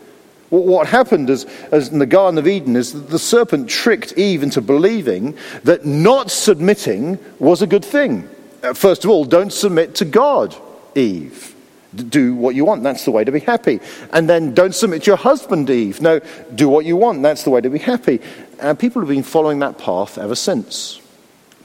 what 0.62 0.88
happened 0.88 1.30
as, 1.30 1.46
as 1.72 1.90
in 1.90 2.00
the 2.00 2.06
Garden 2.06 2.38
of 2.38 2.48
Eden 2.48 2.76
is 2.76 2.94
that 2.94 3.10
the 3.10 3.20
serpent 3.20 3.70
tricked 3.70 4.18
Eve 4.18 4.44
into 4.44 4.62
believing 4.62 5.36
that 5.64 5.86
not 5.86 6.30
submitting 6.32 7.18
was 7.40 7.62
a 7.62 7.68
good 7.68 7.84
thing. 7.84 8.30
Uh, 8.62 8.74
first 8.74 9.04
of 9.04 9.10
all, 9.10 9.26
don't 9.26 9.52
submit 9.52 9.96
to 9.96 10.06
God, 10.06 10.56
Eve 10.96 11.54
do 11.96 12.34
what 12.34 12.56
you 12.56 12.66
want. 12.66 12.84
That's 12.84 13.06
the 13.06 13.12
way 13.12 13.24
to 13.24 13.32
be 13.32 13.40
happy. 13.40 13.80
And 14.12 14.28
then 14.28 14.54
don't 14.54 14.74
submit 14.74 15.04
to 15.04 15.12
your 15.12 15.18
husband, 15.18 15.70
Eve. 15.70 16.02
No, 16.02 16.20
do 16.56 16.68
what 16.68 16.86
you 16.86 16.98
want. 16.98 17.22
That's 17.22 17.44
the 17.44 17.50
way 17.50 17.62
to 17.62 17.70
be 17.70 17.80
happy. 17.80 18.20
And 18.60 18.78
people 18.78 19.02
have 19.02 19.10
been 19.10 19.24
following 19.24 19.60
that 19.60 19.78
path 19.78 20.18
ever 20.18 20.36
since. 20.36 21.00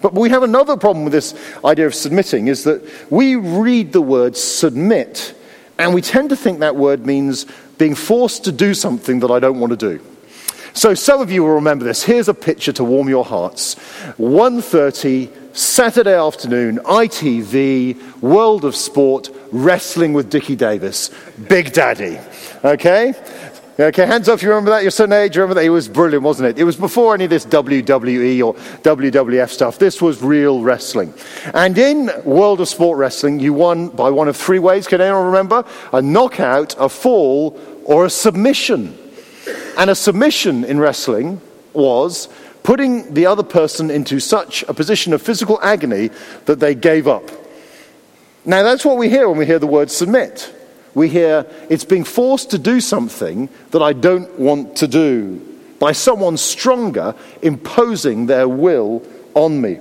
But 0.01 0.15
we 0.15 0.29
have 0.29 0.43
another 0.43 0.77
problem 0.77 1.05
with 1.05 1.13
this 1.13 1.35
idea 1.65 1.87
of 1.87 1.95
submitting 1.95 2.47
is 2.47 2.65
that 2.65 3.11
we 3.11 3.35
read 3.37 3.93
the 3.93 4.03
word 4.03 4.37
submit 4.37 5.35
and 5.79 5.95
we 5.95 6.03
tend 6.03 6.31
to 6.31 6.37
think 6.37 6.61
that 6.61 6.77
word 6.77 7.07
means 7.07 7.47
being 7.79 7.95
forced 7.95 8.45
to 8.45 8.53
do 8.53 8.75
something 8.75 9.21
that 9.21 9.31
I 9.31 9.39
don't 9.39 9.61
want 9.61 9.71
to 9.71 9.77
do. 9.77 10.05
So 10.75 10.95
some 10.95 11.21
of 11.21 11.31
you 11.33 11.43
will 11.43 11.55
remember 11.55 11.85
this. 11.85 12.03
Here's 12.05 12.29
a 12.29 12.35
picture 12.35 12.73
to 12.73 12.85
warm 12.85 13.09
your 13.09 13.25
hearts. 13.25 13.75
1:30 14.19 15.31
Saturday 15.53 16.15
afternoon, 16.15 16.79
ITV, 16.85 18.21
World 18.21 18.65
of 18.65 18.77
Sport, 18.77 19.31
wrestling 19.51 20.13
with 20.13 20.31
Dickie 20.31 20.55
Davies, 20.55 21.11
Big 21.49 21.73
Daddy. 21.73 22.19
Okay? 22.63 23.15
Okay, 23.81 24.07
hands 24.07 24.29
up 24.29 24.35
if 24.35 24.43
you 24.43 24.49
remember 24.49 24.73
that. 24.73 24.83
Your 24.83 24.91
son 24.91 25.13
age, 25.13 25.37
remember 25.37 25.55
that? 25.55 25.65
It 25.65 25.71
was 25.71 25.87
brilliant, 25.87 26.25
wasn't 26.25 26.49
it? 26.49 26.59
It 26.59 26.65
was 26.65 26.75
before 26.75 27.15
any 27.15 27.25
of 27.25 27.31
this 27.31 27.47
WWE 27.47 28.45
or 28.45 28.55
WWF 28.55 29.51
stuff. 29.51 29.79
This 29.79 30.03
was 30.03 30.21
real 30.21 30.63
wrestling. 30.63 31.15
And 31.55 31.79
in 31.79 32.11
World 32.25 32.61
of 32.61 32.67
Sport 32.67 32.99
Wrestling, 32.99 33.39
you 33.39 33.53
won 33.53 33.91
by 33.91 34.11
one 34.11 34.27
of 34.27 34.37
three 34.37 34.59
ways. 34.59 34.89
Can 34.89 35.01
anyone 35.01 35.27
remember? 35.27 35.65
A 35.93 36.03
knockout, 36.03 36.75
a 36.77 36.89
fall, 36.89 37.57
or 37.85 38.05
a 38.05 38.11
submission. 38.11 38.99
And 39.77 39.91
a 39.91 39.95
submission 39.95 40.65
in 40.65 40.81
wrestling 40.81 41.41
was 41.73 42.29
putting 42.65 43.15
the 43.15 43.27
other 43.27 43.45
person 43.45 43.93
into 43.93 44.19
such 44.19 44.65
a 44.67 44.75
position 44.75 45.13
of 45.13 45.23
physical 45.23 45.61
agony 45.63 46.11
that 46.47 46.59
they 46.59 46.75
gave 46.75 47.07
up. 47.07 47.31
Now, 48.45 48.65
that's 48.65 48.85
what 48.85 48.97
we 48.97 49.09
hear 49.09 49.29
when 49.29 49.39
we 49.39 49.47
hear 49.47 49.61
the 49.61 49.69
word 49.69 49.89
submit 49.89 50.53
we 50.99 51.09
hear 51.09 51.47
it's 51.71 51.85
being 51.85 52.05
forced 52.05 52.51
to 52.51 52.59
do 52.59 52.81
something 52.81 53.49
that 53.71 53.81
I 53.81 53.93
don't 53.93 54.39
want 54.39 54.77
to 54.79 54.89
do 54.89 55.41
by 55.79 55.93
someone 55.93 56.37
stronger 56.37 57.15
imposing 57.41 58.27
their 58.27 58.49
will 58.49 59.07
on 59.35 59.61
me. 59.61 59.79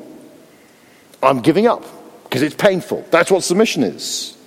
I'm 1.23 1.41
giving 1.41 1.65
up 1.65 1.83
because 2.23 2.43
it's 2.43 2.55
painful. 2.55 3.03
That's 3.09 3.31
what 3.31 3.43
submission 3.43 3.83
is. 3.83 4.37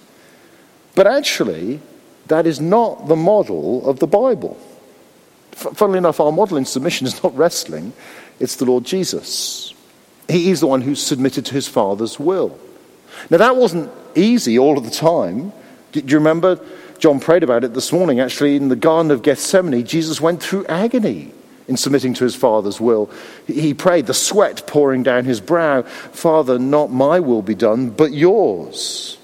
But 0.95 1.09
actually, 1.09 1.81
that 2.29 2.47
is 2.47 2.61
not 2.61 3.09
the 3.09 3.17
model 3.17 3.89
of 3.89 3.99
the 3.99 4.07
Bible. 4.07 4.57
Funnily 5.51 5.99
enough, 5.99 6.21
our 6.21 6.31
model 6.31 6.57
in 6.57 6.65
submission 6.65 7.07
is 7.09 7.21
not 7.23 7.37
wrestling, 7.37 7.93
it's 8.39 8.57
the 8.57 8.65
Lord 8.65 8.85
Jesus. 8.85 9.75
He 10.29 10.51
is 10.51 10.61
the 10.61 10.69
one 10.69 10.83
who 10.83 10.95
submitted 10.95 11.47
to 11.47 11.55
his 11.55 11.67
Father's 11.67 12.21
will. 12.21 12.57
Now, 13.29 13.39
that 13.39 13.57
wasn't 13.57 13.91
easy 14.15 14.57
all 14.57 14.79
of 14.79 14.85
the 14.85 14.91
time. 14.91 15.53
Do 15.93 16.01
you 16.01 16.19
remember? 16.19 16.61
John 16.99 17.19
prayed 17.19 17.43
about 17.43 17.65
it 17.65 17.75
this 17.75 17.93
morning. 17.93 18.21
Actually, 18.21 18.57
in 18.57 18.69
the 18.69 18.77
Garden 18.77 19.11
of 19.11 19.23
Gethsemane, 19.23 19.85
Jesus 19.85 20.21
went 20.21 20.43
through 20.43 20.67
agony 20.67 21.33
in 21.67 21.77
submitting 21.77 22.15
to 22.15 22.25
his 22.25 22.35
Father's 22.35 22.81
will. 22.81 23.11
He 23.47 23.75
prayed, 23.75 24.07
the 24.07 24.15
sweat 24.15 24.67
pouring 24.67 25.03
down 25.03 25.25
his 25.25 25.41
brow 25.41 25.83
Father, 25.83 26.59
not 26.59 26.91
my 26.91 27.21
will 27.21 27.43
be 27.43 27.55
done, 27.55 27.91
but 27.91 28.13
yours. 28.13 29.19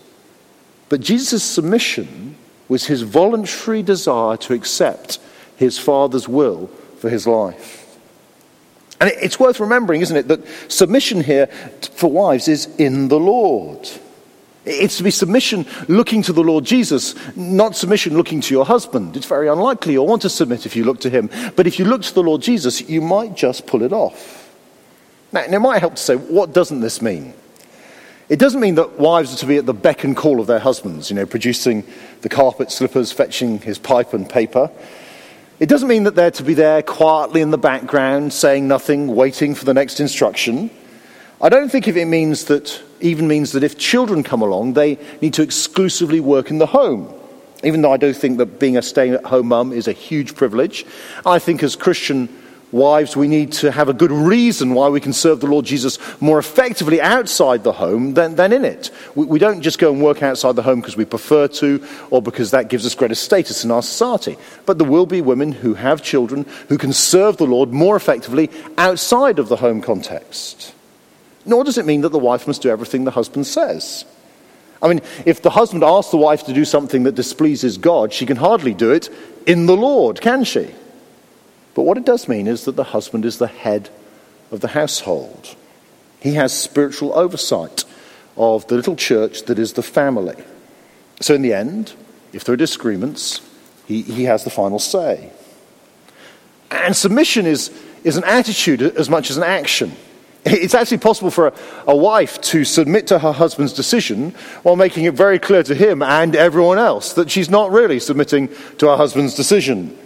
But 0.88 1.00
Jesus' 1.00 1.42
submission 1.42 2.36
was 2.68 2.86
his 2.86 3.02
voluntary 3.02 3.82
desire 3.82 4.36
to 4.38 4.54
accept 4.54 5.18
his 5.56 5.78
Father's 5.78 6.28
will 6.28 6.68
for 6.98 7.10
his 7.10 7.26
life. 7.26 7.98
And 9.00 9.10
it's 9.10 9.38
worth 9.38 9.60
remembering, 9.60 10.00
isn't 10.00 10.16
it, 10.16 10.28
that 10.28 10.46
submission 10.68 11.22
here 11.22 11.48
for 11.92 12.10
wives 12.10 12.48
is 12.48 12.66
in 12.76 13.08
the 13.08 13.20
Lord. 13.20 13.88
It's 14.66 14.96
to 14.96 15.04
be 15.04 15.12
submission 15.12 15.64
looking 15.86 16.22
to 16.22 16.32
the 16.32 16.42
Lord 16.42 16.64
Jesus, 16.64 17.14
not 17.36 17.76
submission 17.76 18.16
looking 18.16 18.40
to 18.40 18.52
your 18.52 18.66
husband. 18.66 19.16
It's 19.16 19.26
very 19.26 19.46
unlikely 19.46 19.92
you'll 19.92 20.08
want 20.08 20.22
to 20.22 20.28
submit 20.28 20.66
if 20.66 20.74
you 20.74 20.82
look 20.82 21.00
to 21.00 21.10
him. 21.10 21.30
But 21.54 21.68
if 21.68 21.78
you 21.78 21.84
look 21.84 22.02
to 22.02 22.12
the 22.12 22.22
Lord 22.22 22.42
Jesus, 22.42 22.88
you 22.88 23.00
might 23.00 23.36
just 23.36 23.68
pull 23.68 23.82
it 23.82 23.92
off. 23.92 24.52
Now, 25.32 25.42
it 25.42 25.58
might 25.60 25.78
help 25.78 25.94
to 25.94 26.02
say, 26.02 26.16
what 26.16 26.52
doesn't 26.52 26.80
this 26.80 27.00
mean? 27.00 27.32
It 28.28 28.40
doesn't 28.40 28.60
mean 28.60 28.74
that 28.74 28.98
wives 28.98 29.32
are 29.32 29.38
to 29.38 29.46
be 29.46 29.56
at 29.56 29.66
the 29.66 29.74
beck 29.74 30.02
and 30.02 30.16
call 30.16 30.40
of 30.40 30.48
their 30.48 30.58
husbands, 30.58 31.10
you 31.10 31.16
know, 31.16 31.26
producing 31.26 31.84
the 32.22 32.28
carpet 32.28 32.72
slippers, 32.72 33.12
fetching 33.12 33.60
his 33.60 33.78
pipe 33.78 34.14
and 34.14 34.28
paper. 34.28 34.68
It 35.60 35.68
doesn't 35.68 35.88
mean 35.88 36.02
that 36.04 36.16
they're 36.16 36.32
to 36.32 36.42
be 36.42 36.54
there 36.54 36.82
quietly 36.82 37.40
in 37.40 37.52
the 37.52 37.58
background, 37.58 38.32
saying 38.32 38.66
nothing, 38.66 39.14
waiting 39.14 39.54
for 39.54 39.64
the 39.64 39.74
next 39.74 40.00
instruction. 40.00 40.70
I 41.40 41.50
don't 41.50 41.68
think 41.68 41.86
if 41.86 41.96
it 41.96 42.06
means 42.06 42.44
that, 42.46 42.80
even 43.00 43.28
means 43.28 43.52
that 43.52 43.62
if 43.62 43.76
children 43.76 44.22
come 44.22 44.40
along, 44.40 44.72
they 44.72 44.98
need 45.20 45.34
to 45.34 45.42
exclusively 45.42 46.20
work 46.20 46.50
in 46.50 46.58
the 46.58 46.66
home. 46.66 47.12
Even 47.62 47.82
though 47.82 47.92
I 47.92 47.98
do 47.98 48.12
think 48.12 48.38
that 48.38 48.58
being 48.58 48.76
a 48.76 48.82
stay 48.82 49.10
at 49.10 49.24
home 49.24 49.48
mum 49.48 49.72
is 49.72 49.88
a 49.88 49.92
huge 49.92 50.34
privilege, 50.34 50.86
I 51.24 51.38
think 51.38 51.62
as 51.62 51.76
Christian 51.76 52.28
wives, 52.72 53.16
we 53.16 53.28
need 53.28 53.52
to 53.52 53.70
have 53.70 53.88
a 53.88 53.92
good 53.92 54.10
reason 54.10 54.74
why 54.74 54.88
we 54.88 55.00
can 55.00 55.12
serve 55.12 55.40
the 55.40 55.46
Lord 55.46 55.64
Jesus 55.64 55.98
more 56.20 56.38
effectively 56.38 57.00
outside 57.00 57.64
the 57.64 57.72
home 57.72 58.14
than, 58.14 58.36
than 58.36 58.52
in 58.52 58.64
it. 58.64 58.90
We, 59.14 59.26
we 59.26 59.38
don't 59.38 59.62
just 59.62 59.78
go 59.78 59.92
and 59.92 60.02
work 60.02 60.22
outside 60.22 60.56
the 60.56 60.62
home 60.62 60.80
because 60.80 60.96
we 60.96 61.04
prefer 61.04 61.48
to 61.48 61.86
or 62.10 62.22
because 62.22 62.50
that 62.50 62.68
gives 62.68 62.86
us 62.86 62.94
greater 62.94 63.14
status 63.14 63.64
in 63.64 63.70
our 63.70 63.82
society. 63.82 64.36
But 64.64 64.78
there 64.78 64.88
will 64.88 65.06
be 65.06 65.20
women 65.20 65.52
who 65.52 65.74
have 65.74 66.02
children 66.02 66.46
who 66.68 66.78
can 66.78 66.92
serve 66.92 67.36
the 67.36 67.46
Lord 67.46 67.72
more 67.72 67.96
effectively 67.96 68.50
outside 68.78 69.38
of 69.38 69.48
the 69.48 69.56
home 69.56 69.80
context. 69.80 70.72
Nor 71.46 71.64
does 71.64 71.78
it 71.78 71.86
mean 71.86 72.02
that 72.02 72.10
the 72.10 72.18
wife 72.18 72.46
must 72.46 72.62
do 72.62 72.68
everything 72.68 73.04
the 73.04 73.10
husband 73.10 73.46
says. 73.46 74.04
I 74.82 74.88
mean, 74.88 75.00
if 75.24 75.40
the 75.40 75.50
husband 75.50 75.82
asks 75.82 76.10
the 76.10 76.16
wife 76.18 76.44
to 76.44 76.52
do 76.52 76.64
something 76.64 77.04
that 77.04 77.14
displeases 77.14 77.78
God, 77.78 78.12
she 78.12 78.26
can 78.26 78.36
hardly 78.36 78.74
do 78.74 78.90
it 78.90 79.08
in 79.46 79.66
the 79.66 79.76
Lord, 79.76 80.20
can 80.20 80.44
she? 80.44 80.74
But 81.74 81.82
what 81.82 81.96
it 81.96 82.04
does 82.04 82.28
mean 82.28 82.46
is 82.46 82.64
that 82.64 82.76
the 82.76 82.84
husband 82.84 83.24
is 83.24 83.38
the 83.38 83.46
head 83.46 83.90
of 84.50 84.60
the 84.60 84.68
household. 84.68 85.56
He 86.20 86.34
has 86.34 86.56
spiritual 86.56 87.12
oversight 87.14 87.84
of 88.36 88.66
the 88.66 88.74
little 88.74 88.96
church 88.96 89.44
that 89.44 89.58
is 89.58 89.74
the 89.74 89.82
family. 89.82 90.42
So, 91.20 91.34
in 91.34 91.42
the 91.42 91.54
end, 91.54 91.94
if 92.32 92.44
there 92.44 92.52
are 92.52 92.58
disagreements, 92.58 93.40
he, 93.86 94.02
he 94.02 94.24
has 94.24 94.44
the 94.44 94.50
final 94.50 94.78
say. 94.78 95.30
And 96.70 96.94
submission 96.94 97.46
is, 97.46 97.70
is 98.04 98.16
an 98.16 98.24
attitude 98.24 98.82
as 98.82 99.08
much 99.08 99.30
as 99.30 99.36
an 99.36 99.44
action. 99.44 99.92
It's 100.48 100.74
actually 100.74 100.98
possible 100.98 101.32
for 101.32 101.48
a, 101.48 101.54
a, 101.88 101.96
wife 101.96 102.40
to 102.42 102.64
submit 102.64 103.08
to 103.08 103.18
her 103.18 103.32
husband's 103.32 103.72
decision 103.72 104.30
while 104.62 104.76
making 104.76 105.04
it 105.04 105.14
very 105.14 105.40
clear 105.40 105.64
to 105.64 105.74
him 105.74 106.02
and 106.02 106.36
everyone 106.36 106.78
else 106.78 107.14
that 107.14 107.32
she's 107.32 107.50
not 107.50 107.72
really 107.72 107.98
submitting 107.98 108.48
to 108.78 108.86
her 108.86 108.96
husband's 108.96 109.34
decision. 109.34 109.98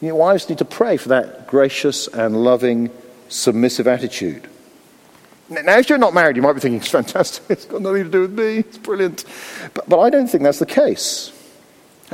You 0.00 0.08
know, 0.08 0.16
wives 0.16 0.48
need 0.48 0.58
to 0.58 0.64
pray 0.64 0.96
for 0.96 1.10
that 1.10 1.46
gracious 1.46 2.08
and 2.08 2.42
loving, 2.42 2.90
submissive 3.28 3.86
attitude. 3.86 4.48
Now, 5.48 5.78
if 5.78 5.88
you're 5.88 5.98
not 5.98 6.12
married, 6.12 6.34
you 6.34 6.42
might 6.42 6.54
be 6.54 6.60
thinking, 6.60 6.80
it's 6.80 6.88
fantastic, 6.88 7.44
it's 7.48 7.64
got 7.64 7.82
nothing 7.82 8.02
to 8.02 8.10
do 8.10 8.22
with 8.22 8.36
me, 8.36 8.58
it's 8.58 8.78
brilliant. 8.78 9.24
But, 9.74 9.88
but 9.88 10.00
I 10.00 10.10
don't 10.10 10.26
think 10.26 10.42
that's 10.42 10.58
the 10.58 10.66
case. 10.66 11.30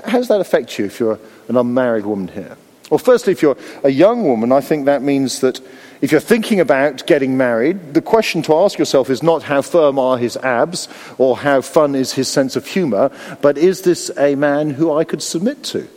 How 0.04 0.18
does 0.18 0.28
that 0.28 0.42
affect 0.42 0.78
you 0.78 0.84
if 0.84 1.00
you're 1.00 1.18
an 1.48 1.56
unmarried 1.56 2.04
woman 2.04 2.28
here? 2.28 2.58
Well, 2.90 2.98
firstly, 2.98 3.32
if 3.32 3.40
you're 3.40 3.56
a 3.84 3.90
young 3.90 4.24
woman, 4.24 4.52
I 4.52 4.60
think 4.60 4.84
that 4.84 5.02
means 5.02 5.40
that 5.40 5.60
if 6.00 6.12
you're 6.12 6.20
thinking 6.20 6.60
about 6.60 7.06
getting 7.06 7.36
married, 7.36 7.94
the 7.94 8.02
question 8.02 8.42
to 8.42 8.54
ask 8.54 8.78
yourself 8.78 9.10
is 9.10 9.22
not 9.22 9.42
how 9.42 9.62
firm 9.62 9.98
are 9.98 10.16
his 10.16 10.36
abs 10.36 10.88
or 11.18 11.36
how 11.36 11.60
fun 11.60 11.94
is 11.94 12.12
his 12.12 12.28
sense 12.28 12.54
of 12.54 12.66
humor, 12.66 13.10
but 13.42 13.58
is 13.58 13.82
this 13.82 14.10
a 14.16 14.34
man 14.36 14.70
who 14.70 14.92
I 14.92 15.04
could 15.04 15.22
submit 15.22 15.62
to 15.64 15.88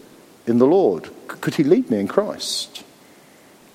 in 0.47 0.57
the 0.57 0.65
Lord? 0.65 1.09
Could 1.27 1.55
he 1.55 1.63
lead 1.63 1.89
me 1.89 1.99
in 1.99 2.07
Christ? 2.07 2.83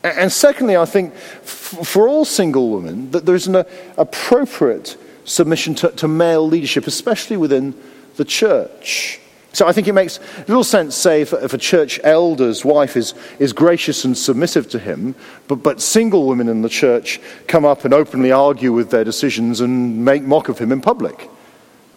And 0.02 0.30
secondly, 0.30 0.76
I 0.76 0.85
think 0.85 1.14
for 1.14 2.09
all 2.09 2.25
single 2.25 2.71
women, 2.71 3.11
that 3.11 3.26
there's 3.26 3.47
an 3.47 3.64
appropriate 3.97 4.97
submission 5.25 5.75
to, 5.76 5.90
to 5.90 6.09
male 6.09 6.47
leadership, 6.47 6.87
especially 6.87 7.37
within 7.37 7.75
the 8.16 8.25
church. 8.25 9.21
So 9.56 9.66
I 9.66 9.72
think 9.72 9.88
it 9.88 9.94
makes 9.94 10.20
little 10.48 10.62
sense, 10.62 10.94
say, 10.94 11.22
if, 11.22 11.32
if, 11.32 11.54
a 11.54 11.56
church 11.56 11.98
elder's 12.04 12.62
wife 12.62 12.94
is, 12.94 13.14
is 13.38 13.54
gracious 13.54 14.04
and 14.04 14.14
submissive 14.14 14.68
to 14.68 14.78
him, 14.78 15.14
but, 15.48 15.62
but 15.62 15.80
single 15.80 16.26
women 16.26 16.50
in 16.50 16.60
the 16.60 16.68
church 16.68 17.18
come 17.48 17.64
up 17.64 17.86
and 17.86 17.94
openly 17.94 18.30
argue 18.30 18.70
with 18.70 18.90
their 18.90 19.02
decisions 19.02 19.62
and 19.62 20.04
make 20.04 20.22
mock 20.22 20.50
of 20.50 20.58
him 20.58 20.72
in 20.72 20.82
public. 20.82 21.30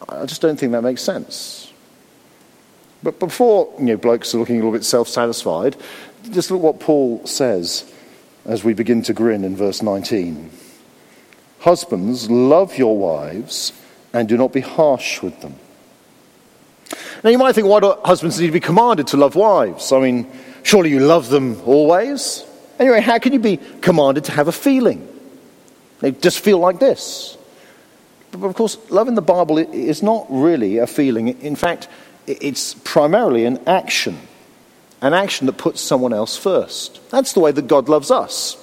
I 0.07 0.25
just 0.25 0.41
don't 0.41 0.57
think 0.57 0.71
that 0.71 0.83
makes 0.83 1.01
sense. 1.01 1.73
But 3.03 3.19
before 3.19 3.69
you 3.77 3.87
know, 3.87 3.97
blokes 3.97 4.33
are 4.33 4.37
looking 4.37 4.55
a 4.55 4.59
little 4.59 4.71
bit 4.71 4.85
self 4.85 5.09
satisfied, 5.09 5.75
just 6.31 6.51
look 6.51 6.61
what 6.61 6.79
Paul 6.79 7.25
says 7.25 7.93
as 8.45 8.63
we 8.63 8.73
begin 8.73 9.01
to 9.01 9.13
grin 9.13 9.43
in 9.43 9.57
verse 9.57 9.81
19. 9.81 10.49
Husbands, 11.59 12.31
love 12.31 12.77
your 12.77 12.97
wives 12.97 13.73
and 14.13 14.29
do 14.29 14.37
not 14.37 14.53
be 14.53 14.61
harsh 14.61 15.21
with 15.21 15.41
them. 15.41 15.55
Now, 17.23 17.29
you 17.29 17.37
might 17.37 17.53
think, 17.53 17.67
why 17.67 17.79
do 17.79 17.93
husbands 18.03 18.39
need 18.39 18.47
to 18.47 18.53
be 18.53 18.59
commanded 18.59 19.07
to 19.07 19.17
love 19.17 19.35
wives? 19.35 19.91
I 19.91 19.99
mean, 19.99 20.31
surely 20.63 20.89
you 20.89 20.99
love 20.99 21.29
them 21.29 21.61
always. 21.65 22.45
Anyway, 22.79 23.01
how 23.01 23.19
can 23.19 23.33
you 23.33 23.39
be 23.39 23.57
commanded 23.81 24.25
to 24.25 24.31
have 24.31 24.47
a 24.47 24.53
feeling? 24.53 25.07
They 25.99 26.11
just 26.11 26.39
feel 26.39 26.59
like 26.59 26.79
this. 26.79 27.37
But 28.31 28.45
of 28.45 28.55
course, 28.55 28.77
love 28.89 29.07
in 29.07 29.15
the 29.15 29.21
Bible 29.21 29.57
is 29.57 30.01
not 30.01 30.27
really 30.29 30.77
a 30.77 30.87
feeling. 30.87 31.41
In 31.41 31.55
fact, 31.55 31.87
it's 32.27 32.73
primarily 32.73 33.45
an 33.45 33.59
action, 33.67 34.17
an 35.01 35.13
action 35.13 35.47
that 35.47 35.57
puts 35.57 35.81
someone 35.81 36.13
else 36.13 36.37
first. 36.37 36.99
That's 37.09 37.33
the 37.33 37.39
way 37.39 37.51
that 37.51 37.67
God 37.67 37.89
loves 37.89 38.11
us. 38.11 38.55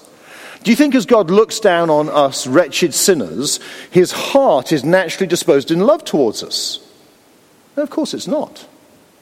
Do 0.63 0.71
you 0.71 0.77
think 0.77 0.95
as 0.95 1.07
God 1.07 1.31
looks 1.31 1.61
down 1.61 1.91
on 1.91 2.09
us 2.09 2.47
wretched 2.47 2.95
sinners, 2.95 3.61
his 3.91 4.13
heart 4.13 4.73
is 4.73 4.85
naturally 4.85 5.27
disposed 5.27 5.71
in 5.71 5.81
love 5.81 6.05
towards 6.05 6.43
us? 6.43 6.81
No, 7.77 7.83
of 7.83 7.91
course 7.91 8.15
it's 8.15 8.27
not. 8.27 8.67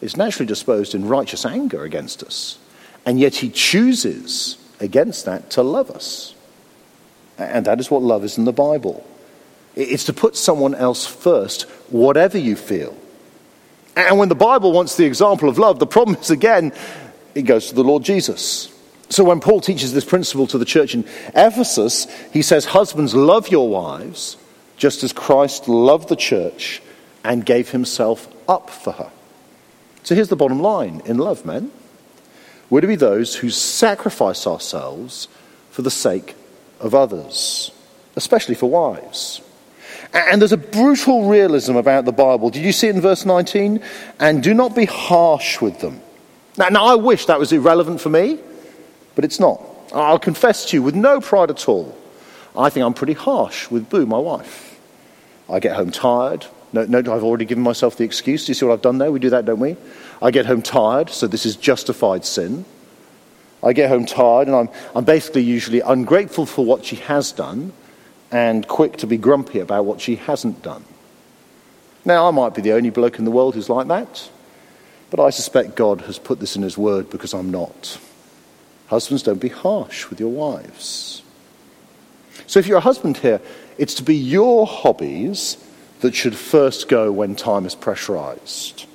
It's 0.01 0.17
naturally 0.17 0.47
disposed 0.47 0.95
in 0.95 1.09
righteous 1.09 1.45
anger 1.45 1.83
against 1.85 2.23
us. 2.23 2.59
And 3.07 3.19
yet 3.19 3.37
he 3.37 3.51
chooses 3.51 4.57
against 4.81 5.25
that 5.25 5.51
to 5.51 5.63
love 5.63 5.91
us. 5.91 6.35
And 7.39 7.65
that 7.67 7.81
is 7.81 7.91
what 7.91 8.03
love 8.03 8.25
is 8.25 8.39
in 8.39 8.45
the 8.45 8.53
Bible. 8.53 9.07
It's 9.75 10.05
to 10.05 10.13
put 10.13 10.37
someone 10.37 10.75
else 10.75 11.07
first, 11.07 11.63
whatever 11.91 12.39
you 12.39 12.55
feel. 12.55 12.97
And 13.97 14.19
when 14.19 14.29
the 14.29 14.35
Bible 14.35 14.73
wants 14.73 14.97
the 14.97 15.05
example 15.05 15.49
of 15.49 15.59
love, 15.59 15.79
the 15.79 15.87
problem 15.87 16.17
is 16.21 16.31
again, 16.31 16.73
it 17.35 17.43
goes 17.43 17.69
to 17.69 17.75
the 17.75 17.85
Lord 17.85 18.05
Jesus. 18.05 18.71
So 19.11 19.25
when 19.25 19.41
Paul 19.41 19.61
teaches 19.61 19.93
this 19.93 20.05
principle 20.05 20.47
to 20.49 20.59
the 20.59 20.65
church 20.65 20.95
in 20.95 21.05
Ephesus, 21.35 22.07
he 22.33 22.43
says, 22.43 22.65
Husbands, 22.65 23.15
love 23.15 23.49
your 23.49 23.69
wives, 23.69 24.37
just 24.77 25.05
as 25.05 25.13
Christ 25.13 25.69
loved 25.69 26.09
the 26.09 26.17
church 26.17 26.83
and 27.23 27.45
gave 27.45 27.71
himself 27.71 28.29
up 28.49 28.71
for 28.71 28.93
her. 28.93 29.11
So 30.03 30.15
here's 30.15 30.29
the 30.29 30.37
bottom 30.37 30.61
line 30.61 31.03
in 31.05 31.19
love, 31.19 31.47
men. 31.47 31.71
We're 32.71 32.81
to 32.81 32.87
be 32.87 32.97
those 32.97 33.37
who 33.37 33.51
sacrifice 33.51 34.47
ourselves 34.47 35.29
for 35.71 35.83
the 35.83 35.91
sake 35.91 36.35
of 36.81 36.95
others, 36.95 37.71
especially 38.17 38.55
for 38.55 38.69
wives. 38.69 39.41
And 40.13 40.41
there's 40.41 40.53
a 40.53 40.57
brutal 40.57 41.29
realism 41.29 41.77
about 41.77 42.05
the 42.05 42.13
Bible. 42.13 42.51
Did 42.51 42.65
you 42.65 42.73
see 42.73 42.89
it 42.89 42.95
in 42.95 43.01
verse 43.01 43.25
19? 43.25 43.83
And 44.21 44.43
do 44.43 44.55
not 44.55 44.75
be 44.75 44.85
harsh 44.85 45.61
with 45.61 45.81
them. 45.81 46.01
Now, 46.57 46.69
now, 46.69 46.87
I 46.87 46.95
wish 46.95 47.27
that 47.27 47.39
was 47.39 47.53
irrelevant 47.53 48.01
for 48.01 48.11
me, 48.11 48.39
but 49.17 49.25
it's 49.25 49.41
not. 49.41 49.61
I'll 49.93 50.21
confess 50.21 50.67
to 50.67 50.77
you 50.77 50.83
with 50.83 50.95
no 50.95 51.21
pride 51.21 51.51
at 51.51 51.69
all. 51.69 51.97
I 52.57 52.71
think 52.71 52.87
I'm 52.87 52.95
pretty 52.95 53.15
harsh 53.15 53.71
with 53.71 53.91
Boo, 53.91 54.07
my 54.07 54.19
wife. 54.19 54.79
I 55.49 55.59
get 55.59 55.75
home 55.75 55.91
tired. 55.91 56.47
No, 56.75 56.85
no, 56.87 56.99
I've 56.99 57.23
already 57.23 57.45
given 57.45 57.63
myself 57.63 57.97
the 57.97 58.03
excuse. 58.03 58.47
Do 58.47 58.51
you 58.51 58.55
see 58.55 58.67
what 58.67 58.73
I've 58.73 58.83
done 58.83 58.99
there? 58.99 59.13
We 59.13 59.21
do 59.21 59.31
that, 59.31 59.45
don't 59.45 59.61
we? 59.61 59.77
I 60.21 60.33
get 60.33 60.45
home 60.45 60.61
tired, 60.61 61.09
so 61.09 61.29
this 61.29 61.47
is 61.47 61.55
justified 61.55 62.25
sin. 62.25 62.65
I 63.63 63.73
get 63.73 63.89
home 63.89 64.07
tired, 64.07 64.49
and 64.49 64.57
I'm, 64.57 64.69
I'm 64.93 65.05
basically 65.05 65.43
usually 65.43 65.81
ungrateful 65.81 66.47
for 66.47 66.65
what 66.65 66.85
she 66.85 66.97
has 66.97 67.31
done 67.31 67.73
and 68.33 68.67
quick 68.67 68.97
to 68.99 69.07
be 69.07 69.17
grumpy 69.17 69.61
about 69.61 69.85
what 69.85 70.01
she 70.01 70.17
hasn't 70.17 70.65
done. 70.65 70.85
Now, 72.05 72.27
I 72.27 72.33
might 72.33 72.57
be 72.57 72.63
the 72.63 72.73
only 72.73 72.91
bloke 72.91 73.21
in 73.21 73.25
the 73.25 73.31
world 73.31 73.55
who's 73.55 73.69
like 73.69 73.87
that, 73.87 74.29
but 75.11 75.21
I 75.21 75.31
suspect 75.31 75.77
God 75.77 76.01
has 76.03 76.19
put 76.19 76.41
this 76.41 76.57
in 76.57 76.63
His 76.63 76.77
Word 76.77 77.09
because 77.09 77.35
I'm 77.35 77.53
not. 77.53 78.01
Husbands, 78.89 79.23
don't 79.23 79.41
be 79.41 79.49
harsh 79.49 80.11
with 80.11 80.19
your 80.19 80.31
wives. 80.31 81.23
So, 82.49 82.59
if 82.59 82.67
you're 82.67 82.79
a 82.79 82.81
husband 82.81 83.19
here, 83.19 83.41
it's 83.79 83.95
to 83.95 84.03
be 84.03 84.17
your 84.17 84.67
hobbies 84.67 85.57
that 86.01 86.15
should 86.15 86.37
first 86.37 86.89
go 86.89 87.11
when 87.11 87.35
time 87.37 87.67
is 87.67 87.75
pressurized. 87.75 88.87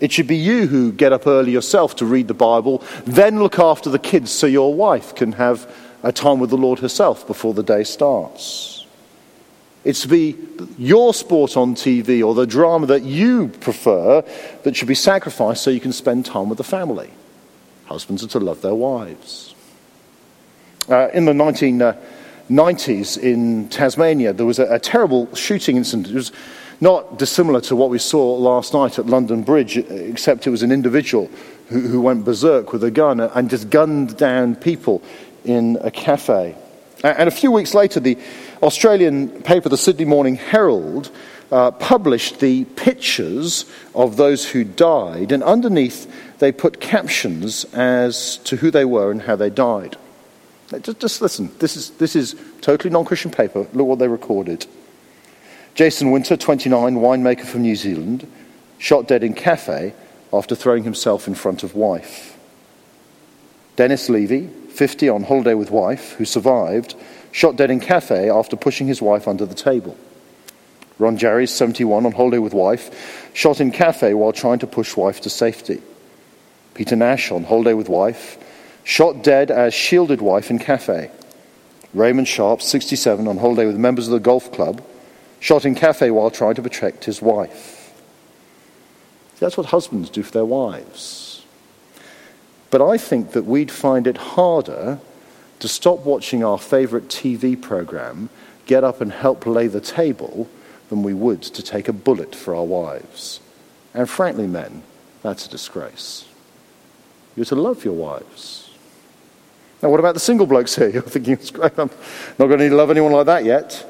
It 0.00 0.10
should 0.10 0.26
be 0.26 0.36
you 0.36 0.66
who 0.66 0.90
get 0.90 1.12
up 1.12 1.26
early 1.26 1.52
yourself 1.52 1.94
to 1.96 2.06
read 2.06 2.26
the 2.26 2.34
Bible, 2.34 2.82
then 3.04 3.38
look 3.38 3.58
after 3.58 3.88
the 3.88 3.98
kids 3.98 4.32
so 4.32 4.46
your 4.46 4.74
wife 4.74 5.14
can 5.14 5.32
have 5.32 5.72
a 6.02 6.10
time 6.10 6.40
with 6.40 6.50
the 6.50 6.56
Lord 6.56 6.80
herself 6.80 7.26
before 7.26 7.54
the 7.54 7.62
day 7.62 7.84
starts. 7.84 8.84
It's 9.84 10.02
to 10.02 10.08
be 10.08 10.36
your 10.78 11.12
sport 11.12 11.56
on 11.56 11.74
TV 11.74 12.24
or 12.24 12.34
the 12.34 12.46
drama 12.46 12.86
that 12.86 13.02
you 13.02 13.48
prefer 13.60 14.24
that 14.62 14.76
should 14.76 14.88
be 14.88 14.94
sacrificed 14.94 15.62
so 15.62 15.70
you 15.70 15.80
can 15.80 15.92
spend 15.92 16.26
time 16.26 16.48
with 16.48 16.58
the 16.58 16.64
family. 16.64 17.10
Husbands 17.86 18.24
are 18.24 18.28
to 18.28 18.40
love 18.40 18.62
their 18.62 18.74
wives. 18.74 19.54
Uh, 20.88 21.08
in 21.12 21.24
the 21.24 21.34
1990s 22.52 23.18
in 23.18 23.68
Tasmania, 23.68 24.32
there 24.32 24.46
was 24.46 24.58
a, 24.58 24.74
a 24.74 24.78
terrible 24.78 25.34
shooting 25.34 25.76
incident. 25.76 26.08
It 26.08 26.14
was 26.14 26.32
not 26.80 27.18
dissimilar 27.18 27.60
to 27.62 27.76
what 27.76 27.90
we 27.90 27.98
saw 27.98 28.34
last 28.34 28.74
night 28.74 28.98
at 28.98 29.06
London 29.06 29.42
Bridge, 29.42 29.76
except 29.76 30.46
it 30.46 30.50
was 30.50 30.62
an 30.62 30.72
individual 30.72 31.30
who, 31.68 31.80
who 31.80 32.00
went 32.00 32.24
berserk 32.24 32.72
with 32.72 32.84
a 32.84 32.90
gun 32.90 33.20
and 33.20 33.48
just 33.48 33.70
gunned 33.70 34.16
down 34.16 34.56
people 34.56 35.02
in 35.44 35.78
a 35.80 35.90
cafe. 35.90 36.56
And 37.02 37.28
a 37.28 37.32
few 37.32 37.50
weeks 37.50 37.74
later, 37.74 38.00
the 38.00 38.18
Australian 38.62 39.28
paper, 39.42 39.68
the 39.68 39.76
Sydney 39.76 40.04
Morning 40.04 40.36
Herald, 40.36 41.10
uh, 41.50 41.70
published 41.72 42.40
the 42.40 42.64
pictures 42.64 43.66
of 43.94 44.16
those 44.16 44.48
who 44.48 44.64
died, 44.64 45.32
and 45.32 45.42
underneath 45.42 46.10
they 46.38 46.50
put 46.50 46.80
captions 46.80 47.64
as 47.74 48.38
to 48.38 48.56
who 48.56 48.70
they 48.70 48.84
were 48.84 49.10
and 49.10 49.22
how 49.22 49.36
they 49.36 49.50
died. 49.50 49.96
Just, 50.80 51.00
just 51.00 51.22
listen, 51.22 51.50
this 51.58 51.76
is, 51.76 51.90
this 51.90 52.16
is 52.16 52.36
totally 52.60 52.90
non 52.90 53.04
Christian 53.04 53.30
paper. 53.30 53.66
Look 53.72 53.86
what 53.86 53.98
they 53.98 54.08
recorded. 54.08 54.66
Jason 55.74 56.10
Winter, 56.10 56.36
29, 56.36 56.96
winemaker 56.96 57.44
from 57.44 57.62
New 57.62 57.76
Zealand, 57.76 58.30
shot 58.78 59.08
dead 59.08 59.24
in 59.24 59.32
cafe 59.32 59.94
after 60.32 60.54
throwing 60.54 60.84
himself 60.84 61.26
in 61.26 61.34
front 61.34 61.62
of 61.62 61.74
wife. 61.74 62.38
Dennis 63.76 64.08
Levy, 64.08 64.48
50, 64.48 65.08
on 65.08 65.22
holiday 65.22 65.54
with 65.54 65.70
wife, 65.70 66.12
who 66.12 66.24
survived, 66.24 66.94
shot 67.30 67.56
dead 67.56 67.70
in 67.70 67.80
cafe 67.80 68.28
after 68.28 68.56
pushing 68.56 68.86
his 68.86 69.00
wife 69.00 69.26
under 69.26 69.46
the 69.46 69.54
table. 69.54 69.96
Ron 70.98 71.16
Jary, 71.16 71.46
71, 71.46 72.04
on 72.04 72.12
holiday 72.12 72.38
with 72.38 72.52
wife, 72.52 73.30
shot 73.34 73.60
in 73.60 73.70
cafe 73.70 74.14
while 74.14 74.32
trying 74.32 74.58
to 74.58 74.66
push 74.66 74.96
wife 74.96 75.22
to 75.22 75.30
safety. 75.30 75.80
Peter 76.74 76.96
Nash, 76.96 77.30
on 77.30 77.44
holiday 77.44 77.74
with 77.74 77.88
wife, 77.88 78.38
shot 78.84 79.22
dead 79.22 79.50
as 79.50 79.74
shielded 79.74 80.20
wife 80.20 80.50
in 80.50 80.58
cafe. 80.58 81.10
Raymond 81.94 82.28
Sharp, 82.28 82.62
67, 82.62 83.28
on 83.28 83.38
holiday 83.38 83.66
with 83.66 83.76
members 83.76 84.08
of 84.08 84.12
the 84.12 84.20
golf 84.20 84.50
club, 84.52 84.82
shot 85.40 85.64
in 85.64 85.74
cafe 85.74 86.10
while 86.10 86.30
trying 86.30 86.54
to 86.54 86.62
protect 86.62 87.04
his 87.04 87.20
wife. 87.20 87.92
That's 89.38 89.56
what 89.56 89.66
husbands 89.66 90.08
do 90.08 90.22
for 90.22 90.30
their 90.30 90.44
wives. 90.44 91.44
But 92.70 92.80
I 92.80 92.96
think 92.96 93.32
that 93.32 93.44
we'd 93.44 93.70
find 93.70 94.06
it 94.06 94.16
harder 94.16 95.00
to 95.58 95.68
stop 95.68 96.00
watching 96.00 96.42
our 96.42 96.58
favourite 96.58 97.08
TV 97.08 97.60
programme, 97.60 98.30
get 98.66 98.84
up 98.84 99.00
and 99.00 99.12
help 99.12 99.44
lay 99.46 99.66
the 99.66 99.80
table, 99.80 100.48
than 100.88 101.02
we 101.02 101.14
would 101.14 101.40
to 101.40 101.62
take 101.62 101.88
a 101.88 101.92
bullet 101.92 102.34
for 102.34 102.54
our 102.54 102.64
wives. 102.64 103.40
And 103.94 104.08
frankly, 104.08 104.46
men, 104.46 104.82
that's 105.22 105.46
a 105.46 105.48
disgrace. 105.48 106.26
You're 107.34 107.46
to 107.46 107.54
love 107.54 107.84
your 107.84 107.94
wives. 107.94 108.61
Now, 109.82 109.90
what 109.90 110.00
about 110.00 110.14
the 110.14 110.20
single 110.20 110.46
blokes 110.46 110.76
here? 110.76 110.88
You're 110.94 111.02
thinking, 111.02 111.34
it's 111.34 111.50
great, 111.50 111.72
I'm 111.78 111.90
not 112.38 112.46
going 112.46 112.58
to 112.58 112.64
need 112.64 112.70
to 112.70 112.76
love 112.76 112.90
anyone 112.90 113.12
like 113.12 113.26
that 113.26 113.44
yet. 113.44 113.86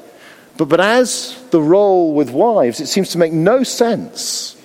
But, 0.57 0.65
but 0.65 0.79
as 0.79 1.41
the 1.51 1.61
role 1.61 2.13
with 2.13 2.29
wives, 2.31 2.79
it 2.79 2.87
seems 2.87 3.09
to 3.09 3.17
make 3.17 3.31
no 3.31 3.63
sense 3.63 4.59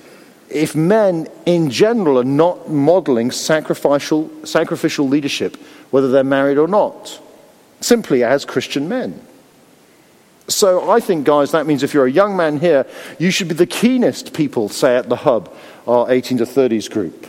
if 0.51 0.75
men 0.75 1.29
in 1.45 1.71
general 1.71 2.19
are 2.19 2.25
not 2.25 2.71
modeling 2.71 3.31
sacrificial, 3.31 4.31
sacrificial 4.45 5.07
leadership, 5.07 5.57
whether 5.91 6.11
they're 6.11 6.25
married 6.25 6.57
or 6.57 6.69
not, 6.69 7.21
simply 7.81 8.25
as 8.25 8.45
Christian 8.45 8.89
men. 8.89 9.21
So 10.49 10.91
I 10.91 11.01
think, 11.01 11.27
guys, 11.27 11.51
that 11.53 11.67
means 11.67 11.83
if 11.83 11.93
you're 11.93 12.07
a 12.07 12.11
young 12.11 12.35
man 12.35 12.59
here, 12.59 12.87
you 13.19 13.31
should 13.31 13.49
be 13.49 13.55
the 13.55 13.67
keenest 13.67 14.33
people, 14.33 14.71
say, 14.71 14.97
at 14.97 15.11
the 15.11 15.17
hub, 15.17 15.55
our 15.87 16.11
18 16.11 16.39
to 16.39 16.45
30s 16.45 16.91
group. 16.91 17.27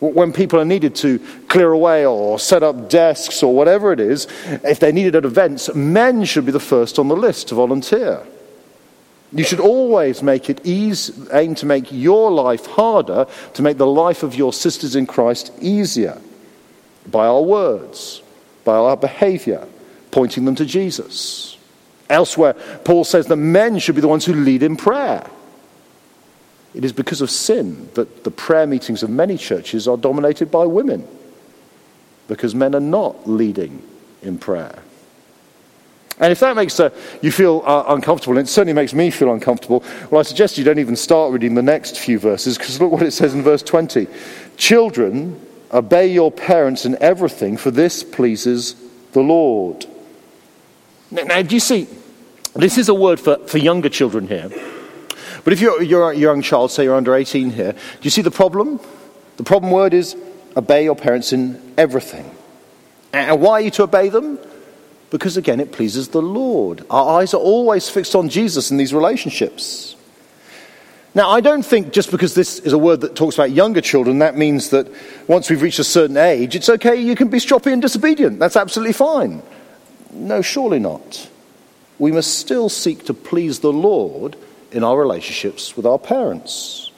When 0.00 0.32
people 0.32 0.60
are 0.60 0.64
needed 0.64 0.94
to 0.96 1.18
clear 1.48 1.72
away 1.72 2.06
or 2.06 2.38
set 2.38 2.62
up 2.62 2.88
desks 2.88 3.42
or 3.42 3.54
whatever 3.54 3.92
it 3.92 3.98
is, 3.98 4.28
if 4.46 4.78
they're 4.78 4.92
needed 4.92 5.16
at 5.16 5.24
events, 5.24 5.74
men 5.74 6.24
should 6.24 6.46
be 6.46 6.52
the 6.52 6.60
first 6.60 6.98
on 6.98 7.08
the 7.08 7.16
list 7.16 7.48
to 7.48 7.56
volunteer. 7.56 8.24
You 9.32 9.44
should 9.44 9.60
always 9.60 10.22
make 10.22 10.48
it 10.48 10.64
easy, 10.64 11.12
aim 11.32 11.54
to 11.56 11.66
make 11.66 11.90
your 11.90 12.30
life 12.30 12.66
harder, 12.66 13.26
to 13.54 13.62
make 13.62 13.76
the 13.76 13.86
life 13.86 14.22
of 14.22 14.34
your 14.34 14.52
sisters 14.52 14.96
in 14.96 15.06
Christ 15.06 15.52
easier 15.60 16.18
by 17.06 17.26
our 17.26 17.42
words, 17.42 18.22
by 18.64 18.76
our 18.76 18.96
behavior, 18.96 19.66
pointing 20.10 20.44
them 20.44 20.54
to 20.54 20.64
Jesus. 20.64 21.58
Elsewhere, 22.08 22.54
Paul 22.84 23.04
says 23.04 23.26
that 23.26 23.36
men 23.36 23.78
should 23.78 23.96
be 23.96 24.00
the 24.00 24.08
ones 24.08 24.24
who 24.24 24.32
lead 24.32 24.62
in 24.62 24.76
prayer. 24.76 25.28
It 26.74 26.84
is 26.84 26.92
because 26.92 27.20
of 27.20 27.30
sin 27.30 27.88
that 27.94 28.24
the 28.24 28.30
prayer 28.30 28.66
meetings 28.66 29.02
of 29.02 29.10
many 29.10 29.38
churches 29.38 29.88
are 29.88 29.96
dominated 29.96 30.50
by 30.50 30.66
women, 30.66 31.06
because 32.28 32.54
men 32.54 32.74
are 32.74 32.80
not 32.80 33.28
leading 33.28 33.82
in 34.22 34.38
prayer. 34.38 34.82
And 36.20 36.32
if 36.32 36.40
that 36.40 36.56
makes 36.56 36.78
uh, 36.80 36.90
you 37.22 37.30
feel 37.30 37.62
uh, 37.64 37.84
uncomfortable, 37.88 38.36
and 38.36 38.46
it 38.46 38.50
certainly 38.50 38.72
makes 38.72 38.92
me 38.92 39.10
feel 39.10 39.32
uncomfortable, 39.32 39.84
well, 40.10 40.18
I 40.18 40.22
suggest 40.22 40.58
you 40.58 40.64
don't 40.64 40.80
even 40.80 40.96
start 40.96 41.32
reading 41.32 41.54
the 41.54 41.62
next 41.62 41.98
few 41.98 42.18
verses, 42.18 42.58
because 42.58 42.80
look 42.80 42.92
what 42.92 43.02
it 43.02 43.12
says 43.12 43.34
in 43.34 43.42
verse 43.42 43.62
20. 43.62 44.06
Children, 44.56 45.40
obey 45.72 46.08
your 46.08 46.32
parents 46.32 46.84
in 46.84 47.00
everything, 47.00 47.56
for 47.56 47.70
this 47.70 48.02
pleases 48.02 48.74
the 49.12 49.20
Lord. 49.20 49.86
Now, 51.10 51.22
now 51.22 51.42
do 51.42 51.54
you 51.54 51.60
see, 51.60 51.86
this 52.54 52.78
is 52.78 52.88
a 52.88 52.94
word 52.94 53.20
for, 53.20 53.36
for 53.46 53.58
younger 53.58 53.88
children 53.88 54.26
here. 54.26 54.50
But 55.48 55.54
if 55.54 55.62
you're, 55.62 55.82
you're 55.82 56.10
a 56.10 56.14
young 56.14 56.42
child, 56.42 56.70
say 56.72 56.84
you're 56.84 56.94
under 56.94 57.14
18 57.14 57.48
here, 57.48 57.72
do 57.72 57.78
you 58.02 58.10
see 58.10 58.20
the 58.20 58.30
problem? 58.30 58.78
The 59.38 59.44
problem 59.44 59.72
word 59.72 59.94
is 59.94 60.14
obey 60.54 60.84
your 60.84 60.94
parents 60.94 61.32
in 61.32 61.72
everything. 61.78 62.30
And 63.14 63.40
why 63.40 63.52
are 63.52 63.60
you 63.62 63.70
to 63.70 63.84
obey 63.84 64.10
them? 64.10 64.38
Because 65.08 65.38
again, 65.38 65.58
it 65.58 65.72
pleases 65.72 66.08
the 66.08 66.20
Lord. 66.20 66.84
Our 66.90 67.22
eyes 67.22 67.32
are 67.32 67.40
always 67.40 67.88
fixed 67.88 68.14
on 68.14 68.28
Jesus 68.28 68.70
in 68.70 68.76
these 68.76 68.92
relationships. 68.92 69.96
Now, 71.14 71.30
I 71.30 71.40
don't 71.40 71.64
think 71.64 71.94
just 71.94 72.10
because 72.10 72.34
this 72.34 72.58
is 72.58 72.74
a 72.74 72.78
word 72.78 73.00
that 73.00 73.16
talks 73.16 73.34
about 73.34 73.50
younger 73.50 73.80
children, 73.80 74.18
that 74.18 74.36
means 74.36 74.68
that 74.68 74.86
once 75.28 75.48
we've 75.48 75.62
reached 75.62 75.78
a 75.78 75.84
certain 75.84 76.18
age, 76.18 76.56
it's 76.56 76.68
okay, 76.68 76.96
you 76.96 77.16
can 77.16 77.28
be 77.28 77.38
stroppy 77.38 77.72
and 77.72 77.80
disobedient. 77.80 78.38
That's 78.38 78.56
absolutely 78.56 78.92
fine. 78.92 79.42
No, 80.12 80.42
surely 80.42 80.78
not. 80.78 81.30
We 81.98 82.12
must 82.12 82.38
still 82.38 82.68
seek 82.68 83.06
to 83.06 83.14
please 83.14 83.60
the 83.60 83.72
Lord 83.72 84.36
in 84.72 84.84
our 84.84 84.98
relationships 84.98 85.76
with 85.76 85.86
our 85.86 85.98
parents. 85.98 86.90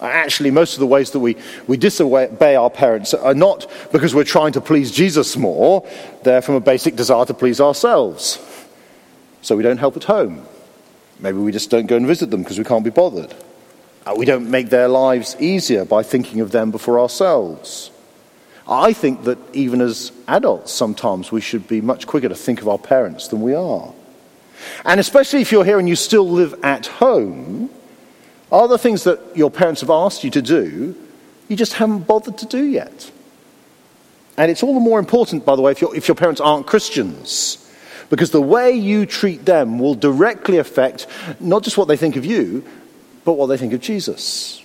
Actually, 0.00 0.50
most 0.50 0.74
of 0.74 0.80
the 0.80 0.86
ways 0.86 1.12
that 1.12 1.20
we, 1.20 1.36
we 1.66 1.76
disobey 1.76 2.56
our 2.56 2.70
parents 2.70 3.14
are 3.14 3.34
not 3.34 3.70
because 3.92 4.14
we're 4.14 4.24
trying 4.24 4.52
to 4.52 4.60
please 4.60 4.90
Jesus 4.90 5.36
more, 5.36 5.86
they're 6.24 6.42
from 6.42 6.56
a 6.56 6.60
basic 6.60 6.96
desire 6.96 7.24
to 7.24 7.34
please 7.34 7.60
ourselves. 7.60 8.38
So 9.40 9.56
we 9.56 9.62
don't 9.62 9.78
help 9.78 9.96
at 9.96 10.04
home. 10.04 10.44
Maybe 11.20 11.38
we 11.38 11.52
just 11.52 11.70
don't 11.70 11.86
go 11.86 11.96
and 11.96 12.06
visit 12.06 12.30
them 12.30 12.42
because 12.42 12.58
we 12.58 12.64
can't 12.64 12.84
be 12.84 12.90
bothered. 12.90 13.34
Uh, 14.04 14.14
we 14.16 14.26
don't 14.26 14.50
make 14.50 14.68
their 14.68 14.88
lives 14.88 15.36
easier 15.38 15.84
by 15.84 16.02
thinking 16.02 16.40
of 16.40 16.50
them 16.50 16.70
before 16.70 16.98
ourselves. 17.00 17.90
I 18.66 18.92
think 18.92 19.24
that 19.24 19.38
even 19.54 19.80
as 19.80 20.12
adults, 20.26 20.72
sometimes 20.72 21.30
we 21.30 21.40
should 21.40 21.68
be 21.68 21.80
much 21.80 22.06
quicker 22.06 22.28
to 22.28 22.34
think 22.34 22.60
of 22.60 22.68
our 22.68 22.78
parents 22.78 23.28
than 23.28 23.40
we 23.42 23.54
are. 23.54 23.92
And 24.84 25.00
especially 25.00 25.40
if 25.40 25.52
you're 25.52 25.64
here 25.64 25.78
and 25.78 25.88
you 25.88 25.96
still 25.96 26.28
live 26.28 26.54
at 26.62 26.86
home, 26.86 27.70
are 28.50 28.68
there 28.68 28.78
things 28.78 29.04
that 29.04 29.20
your 29.36 29.50
parents 29.50 29.80
have 29.80 29.90
asked 29.90 30.24
you 30.24 30.30
to 30.30 30.42
do 30.42 30.94
you 31.48 31.56
just 31.56 31.74
haven't 31.74 32.06
bothered 32.06 32.38
to 32.38 32.46
do 32.46 32.64
yet? 32.64 33.10
And 34.36 34.50
it's 34.50 34.62
all 34.62 34.74
the 34.74 34.80
more 34.80 34.98
important, 34.98 35.44
by 35.44 35.56
the 35.56 35.62
way, 35.62 35.72
if, 35.72 35.82
if 35.82 36.08
your 36.08 36.14
parents 36.14 36.40
aren't 36.40 36.66
Christians. 36.66 37.60
Because 38.10 38.30
the 38.30 38.40
way 38.40 38.72
you 38.72 39.06
treat 39.06 39.44
them 39.44 39.78
will 39.78 39.94
directly 39.94 40.58
affect 40.58 41.06
not 41.40 41.62
just 41.62 41.76
what 41.76 41.88
they 41.88 41.96
think 41.96 42.16
of 42.16 42.24
you, 42.24 42.64
but 43.24 43.34
what 43.34 43.46
they 43.46 43.56
think 43.56 43.72
of 43.72 43.80
Jesus. 43.80 44.63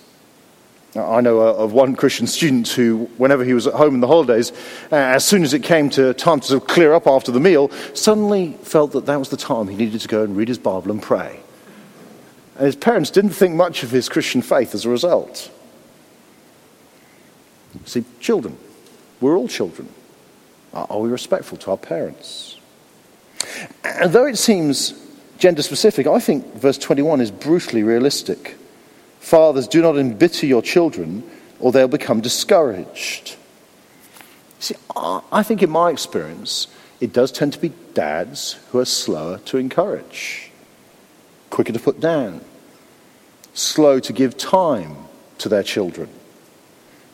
I 0.96 1.20
know 1.20 1.38
of 1.38 1.72
one 1.72 1.94
Christian 1.94 2.26
student 2.26 2.68
who, 2.68 3.08
whenever 3.16 3.44
he 3.44 3.54
was 3.54 3.66
at 3.68 3.74
home 3.74 3.94
in 3.94 4.00
the 4.00 4.08
holidays, 4.08 4.50
uh, 4.90 4.96
as 4.96 5.24
soon 5.24 5.44
as 5.44 5.54
it 5.54 5.62
came 5.62 5.88
to 5.90 6.12
time 6.14 6.40
to 6.40 6.46
sort 6.46 6.62
of 6.62 6.68
clear 6.68 6.92
up 6.92 7.06
after 7.06 7.30
the 7.30 7.38
meal, 7.38 7.70
suddenly 7.94 8.54
felt 8.62 8.92
that 8.92 9.06
that 9.06 9.16
was 9.16 9.28
the 9.28 9.36
time 9.36 9.68
he 9.68 9.76
needed 9.76 10.00
to 10.00 10.08
go 10.08 10.24
and 10.24 10.36
read 10.36 10.48
his 10.48 10.58
Bible 10.58 10.90
and 10.90 11.00
pray. 11.00 11.40
And 12.56 12.66
his 12.66 12.74
parents 12.74 13.10
didn't 13.10 13.30
think 13.30 13.54
much 13.54 13.84
of 13.84 13.90
his 13.92 14.08
Christian 14.08 14.42
faith 14.42 14.74
as 14.74 14.84
a 14.84 14.88
result. 14.88 15.50
See, 17.84 18.04
children, 18.18 18.58
we're 19.20 19.36
all 19.36 19.48
children. 19.48 19.88
Are 20.72 20.98
we 20.98 21.08
respectful 21.08 21.56
to 21.58 21.70
our 21.70 21.76
parents? 21.76 22.58
And 23.84 24.12
though 24.12 24.26
it 24.26 24.38
seems 24.38 24.94
gender 25.38 25.62
specific, 25.62 26.06
I 26.06 26.18
think 26.18 26.54
verse 26.54 26.78
21 26.78 27.20
is 27.20 27.30
brutally 27.30 27.82
realistic. 27.84 28.56
Fathers, 29.20 29.68
do 29.68 29.82
not 29.82 29.96
embitter 29.96 30.46
your 30.46 30.62
children, 30.62 31.22
or 31.60 31.70
they'll 31.70 31.88
become 31.88 32.20
discouraged. 32.20 33.36
See, 34.58 34.74
I 34.96 35.42
think 35.42 35.62
in 35.62 35.70
my 35.70 35.90
experience, 35.90 36.66
it 37.00 37.12
does 37.12 37.30
tend 37.30 37.52
to 37.52 37.58
be 37.58 37.72
dads 37.94 38.54
who 38.70 38.78
are 38.78 38.84
slower 38.84 39.38
to 39.46 39.58
encourage, 39.58 40.50
quicker 41.50 41.72
to 41.72 41.78
put 41.78 42.00
down, 42.00 42.40
slow 43.54 44.00
to 44.00 44.12
give 44.12 44.36
time 44.36 44.96
to 45.38 45.48
their 45.48 45.62
children, 45.62 46.08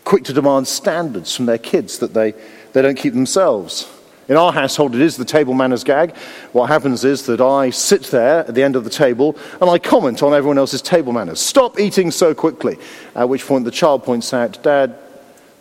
quick 0.04 0.24
to 0.24 0.32
demand 0.32 0.68
standards 0.68 1.34
from 1.34 1.46
their 1.46 1.58
kids 1.58 1.98
that 1.98 2.14
they, 2.14 2.32
they 2.72 2.82
don't 2.82 2.96
keep 2.96 3.14
themselves. 3.14 3.92
In 4.28 4.36
our 4.36 4.52
household, 4.52 4.94
it 4.94 5.00
is 5.00 5.16
the 5.16 5.24
table 5.24 5.54
manners 5.54 5.84
gag. 5.84 6.16
What 6.52 6.66
happens 6.66 7.04
is 7.04 7.26
that 7.26 7.40
I 7.40 7.70
sit 7.70 8.04
there 8.04 8.40
at 8.40 8.54
the 8.54 8.62
end 8.62 8.74
of 8.74 8.84
the 8.84 8.90
table 8.90 9.36
and 9.60 9.70
I 9.70 9.78
comment 9.78 10.22
on 10.22 10.34
everyone 10.34 10.58
else's 10.58 10.82
table 10.82 11.12
manners. 11.12 11.40
Stop 11.40 11.78
eating 11.78 12.10
so 12.10 12.34
quickly. 12.34 12.76
At 13.14 13.28
which 13.28 13.46
point 13.46 13.64
the 13.64 13.70
child 13.70 14.02
points 14.02 14.34
out, 14.34 14.62
Dad, 14.62 14.98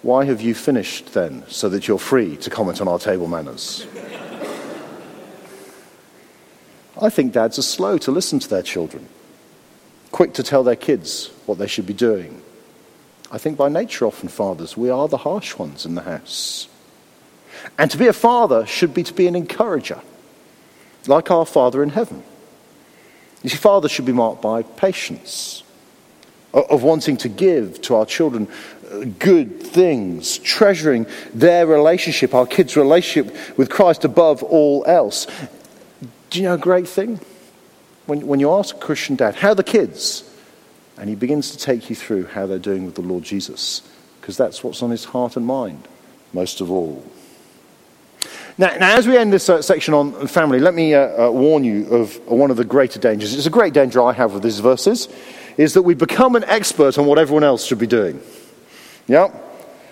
why 0.02 0.26
have 0.26 0.42
you 0.42 0.56
finished 0.56 1.14
then 1.14 1.44
so 1.48 1.70
that 1.70 1.88
you're 1.88 2.00
free 2.00 2.38
to 2.38 2.50
comment 2.50 2.82
on 2.82 2.88
our 2.88 3.00
table 3.00 3.28
manners? 3.28 3.86
I 7.00 7.10
think 7.10 7.34
dads 7.34 7.60
are 7.60 7.64
slow 7.64 7.98
to 8.00 8.12
listen 8.12 8.40
to 8.40 8.50
their 8.50 8.64
children 8.64 9.08
quick 10.16 10.34
to 10.34 10.44
tell 10.44 10.64
their 10.64 10.78
kids 10.78 11.30
what 11.46 11.58
they 11.58 11.68
should 11.68 11.86
be 11.86 11.94
doing. 11.94 12.42
I 13.30 13.38
think 13.38 13.58
by 13.58 13.68
nature, 13.68 14.06
often 14.06 14.30
fathers, 14.30 14.78
we 14.78 14.90
are 14.90 15.10
the 15.10 15.18
harsh 15.18 15.58
ones 15.58 15.86
in 15.86 15.96
the 15.96 16.04
house. 16.04 16.70
And 17.78 17.90
to 17.92 17.98
be 17.98 18.08
a 18.08 18.14
father 18.14 18.66
should 18.66 18.94
be 18.94 19.04
to 19.04 19.14
be 19.14 19.28
an 19.28 19.36
encourager, 19.36 20.02
like 21.08 21.32
our 21.32 21.46
Father 21.46 21.84
in 21.84 21.90
heaven. 21.90 22.24
You 23.44 23.50
see, 23.50 23.58
fathers 23.58 23.92
should 23.92 24.06
be 24.06 24.12
marked 24.12 24.42
by 24.42 24.64
patience, 24.64 25.64
of 26.54 26.84
wanting 26.84 27.18
to 27.18 27.30
give 27.30 27.82
to 27.84 27.96
our 27.96 28.06
children 28.06 28.48
uh, 28.92 29.06
good 29.20 29.62
things, 29.62 30.38
treasuring 30.40 31.06
their 31.34 31.68
relationship, 31.68 32.34
our 32.34 32.48
kids' 32.48 32.78
relationship 32.78 33.36
with 33.58 33.70
Christ 33.70 34.06
above 34.06 34.42
all 34.42 34.84
else. 34.88 35.28
Do 36.30 36.40
you 36.40 36.46
know 36.46 36.56
a 36.56 36.58
great 36.58 36.88
thing? 36.88 37.20
when, 38.06 38.26
when 38.28 38.40
you 38.40 38.52
ask 38.52 38.76
a 38.76 38.80
Christian 38.80 39.16
dad, 39.16 39.36
how 39.36 39.50
are 39.50 39.56
the 39.56 39.64
kids? 39.64 40.24
And 40.98 41.10
he 41.10 41.16
begins 41.16 41.52
to 41.52 41.58
take 41.58 41.90
you 41.90 41.96
through 41.96 42.28
how 42.28 42.46
they're 42.46 42.60
doing 42.60 42.86
with 42.86 42.96
the 42.96 43.02
Lord 43.02 43.24
Jesus, 43.24 43.82
because 44.22 44.38
that's 44.38 44.64
what's 44.64 44.82
on 44.82 44.92
his 44.92 45.06
heart 45.06 45.36
and 45.36 45.46
mind, 45.46 45.88
most 46.32 46.62
of 46.62 46.72
all. 46.72 47.04
Now, 48.58 48.76
now 48.78 48.98
as 48.98 49.06
we 49.08 49.18
end 49.18 49.34
this 49.34 49.50
uh, 49.50 49.62
section 49.62 49.94
on 49.94 50.28
family, 50.28 50.60
let 50.60 50.74
me 50.74 50.94
uh, 50.94 51.28
uh, 51.28 51.32
warn 51.32 51.64
you 51.64 51.88
of 51.94 52.16
one 52.28 52.52
of 52.52 52.58
the 52.58 52.64
greater 52.64 53.00
dangers. 53.00 53.34
It's 53.34 53.46
a 53.46 53.50
great 53.50 53.74
danger 53.74 54.02
I 54.02 54.14
have 54.14 54.34
with 54.34 54.44
these 54.44 54.60
verses, 54.60 55.10
is 55.58 55.74
that 55.74 55.82
we 55.82 55.94
become 55.94 56.36
an 56.36 56.46
expert 56.46 56.98
on 56.98 57.06
what 57.06 57.20
everyone 57.20 57.44
else 57.44 57.66
should 57.66 57.80
be 57.80 57.88
doing. 57.88 58.22
Yeah? 59.08 59.28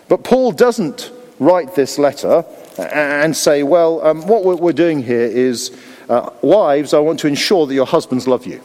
But 0.07 0.23
Paul 0.23 0.53
doesn't 0.53 1.11
write 1.39 1.75
this 1.75 1.97
letter 1.97 2.45
and 2.77 3.35
say, 3.35 3.63
well, 3.63 4.05
um, 4.05 4.25
what 4.27 4.43
we're 4.61 4.71
doing 4.71 5.03
here 5.03 5.25
is 5.25 5.77
uh, 6.09 6.29
wives, 6.41 6.93
I 6.93 6.99
want 6.99 7.19
to 7.19 7.27
ensure 7.27 7.67
that 7.67 7.73
your 7.73 7.85
husbands 7.85 8.27
love 8.27 8.45
you. 8.45 8.61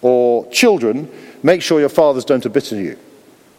Or 0.00 0.48
children, 0.50 1.10
make 1.42 1.62
sure 1.62 1.80
your 1.80 1.88
fathers 1.88 2.24
don't 2.24 2.44
embitter 2.44 2.76
you. 2.76 2.98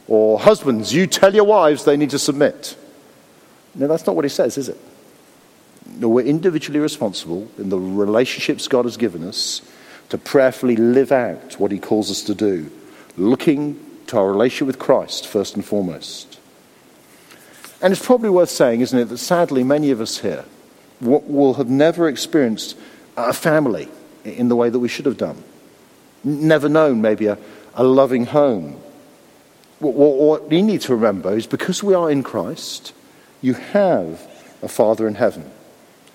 Or 0.07 0.39
husbands, 0.39 0.93
you 0.93 1.07
tell 1.07 1.33
your 1.33 1.45
wives 1.45 1.85
they 1.85 1.97
need 1.97 2.09
to 2.11 2.19
submit. 2.19 2.77
No, 3.75 3.87
that's 3.87 4.05
not 4.05 4.15
what 4.15 4.25
he 4.25 4.29
says, 4.29 4.57
is 4.57 4.69
it? 4.69 4.77
We're 5.99 6.25
individually 6.25 6.79
responsible 6.79 7.49
in 7.57 7.69
the 7.69 7.79
relationships 7.79 8.67
God 8.67 8.85
has 8.85 8.97
given 8.97 9.23
us 9.23 9.61
to 10.09 10.17
prayerfully 10.17 10.75
live 10.75 11.11
out 11.11 11.59
what 11.59 11.71
he 11.71 11.79
calls 11.79 12.11
us 12.11 12.21
to 12.23 12.35
do, 12.35 12.71
looking 13.17 13.79
to 14.07 14.17
our 14.17 14.31
relationship 14.31 14.67
with 14.67 14.79
Christ 14.79 15.27
first 15.27 15.55
and 15.55 15.65
foremost. 15.65 16.39
And 17.81 17.91
it's 17.91 18.05
probably 18.05 18.29
worth 18.29 18.49
saying, 18.49 18.81
isn't 18.81 18.97
it, 18.97 19.05
that 19.05 19.17
sadly 19.17 19.63
many 19.63 19.91
of 19.91 19.99
us 19.99 20.19
here 20.19 20.45
will 21.01 21.55
have 21.55 21.69
never 21.69 22.07
experienced 22.07 22.77
a 23.17 23.33
family 23.33 23.89
in 24.23 24.47
the 24.47 24.55
way 24.55 24.69
that 24.69 24.79
we 24.79 24.87
should 24.87 25.05
have 25.05 25.17
done. 25.17 25.43
Never 26.23 26.69
known 26.69 27.01
maybe 27.01 27.25
a, 27.25 27.37
a 27.75 27.83
loving 27.83 28.25
home. 28.25 28.79
What 29.79 30.49
we 30.49 30.61
need 30.61 30.81
to 30.81 30.95
remember 30.95 31.35
is 31.35 31.45
because 31.45 31.83
we 31.83 31.93
are 31.93 32.09
in 32.09 32.23
Christ, 32.23 32.93
you 33.41 33.53
have 33.53 34.25
a 34.61 34.69
Father 34.69 35.07
in 35.07 35.15
heaven 35.15 35.51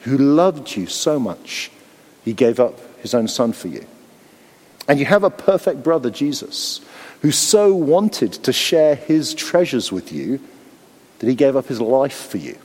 who 0.03 0.17
loved 0.17 0.77
you 0.77 0.87
so 0.87 1.19
much, 1.19 1.71
he 2.25 2.33
gave 2.33 2.61
up 2.61 2.79
his 3.01 3.15
own 3.15 3.29
son 3.29 3.53
for 3.53 3.69
you. 3.69 3.87
And 4.87 4.99
you 4.99 5.05
have 5.05 5.25
a 5.25 5.31
perfect 5.31 5.83
brother, 5.83 6.11
Jesus, 6.11 6.81
who 7.21 7.31
so 7.31 7.75
wanted 7.75 8.33
to 8.33 8.53
share 8.53 8.95
his 8.95 9.35
treasures 9.35 9.93
with 9.93 10.13
you 10.13 10.41
that 11.19 11.29
he 11.29 11.35
gave 11.35 11.57
up 11.57 11.67
his 11.67 11.81
life 11.81 12.29
for 12.29 12.39
you. 12.39 12.57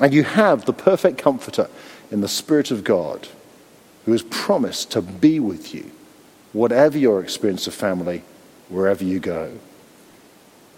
And 0.00 0.14
you 0.14 0.22
have 0.24 0.64
the 0.64 0.72
perfect 0.72 1.18
comforter 1.18 1.68
in 2.10 2.20
the 2.20 2.28
Spirit 2.28 2.70
of 2.70 2.84
God 2.84 3.28
who 4.06 4.12
has 4.12 4.22
promised 4.22 4.90
to 4.92 5.02
be 5.02 5.38
with 5.38 5.74
you, 5.74 5.90
whatever 6.52 6.96
your 6.96 7.22
experience 7.22 7.66
of 7.66 7.74
family, 7.74 8.22
wherever 8.68 9.04
you 9.04 9.20
go. 9.20 9.52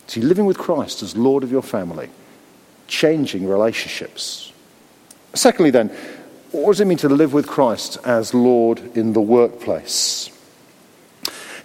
See, 0.09 0.21
living 0.21 0.45
with 0.45 0.59
Christ 0.59 1.03
as 1.03 1.17
Lord 1.17 1.45
of 1.45 1.53
your 1.53 1.63
family, 1.63 2.11
changing 2.89 3.49
relationships. 3.49 4.52
Secondly, 5.35 5.71
then, 5.71 5.89
What 6.53 6.73
does 6.73 6.81
it 6.81 6.87
mean 6.87 6.99
to 6.99 7.09
live 7.09 7.33
with 7.33 7.47
Christ 7.47 7.99
as 8.05 8.35
Lord 8.35 8.97
in 8.97 9.15
the 9.15 9.21
workplace? 9.21 10.31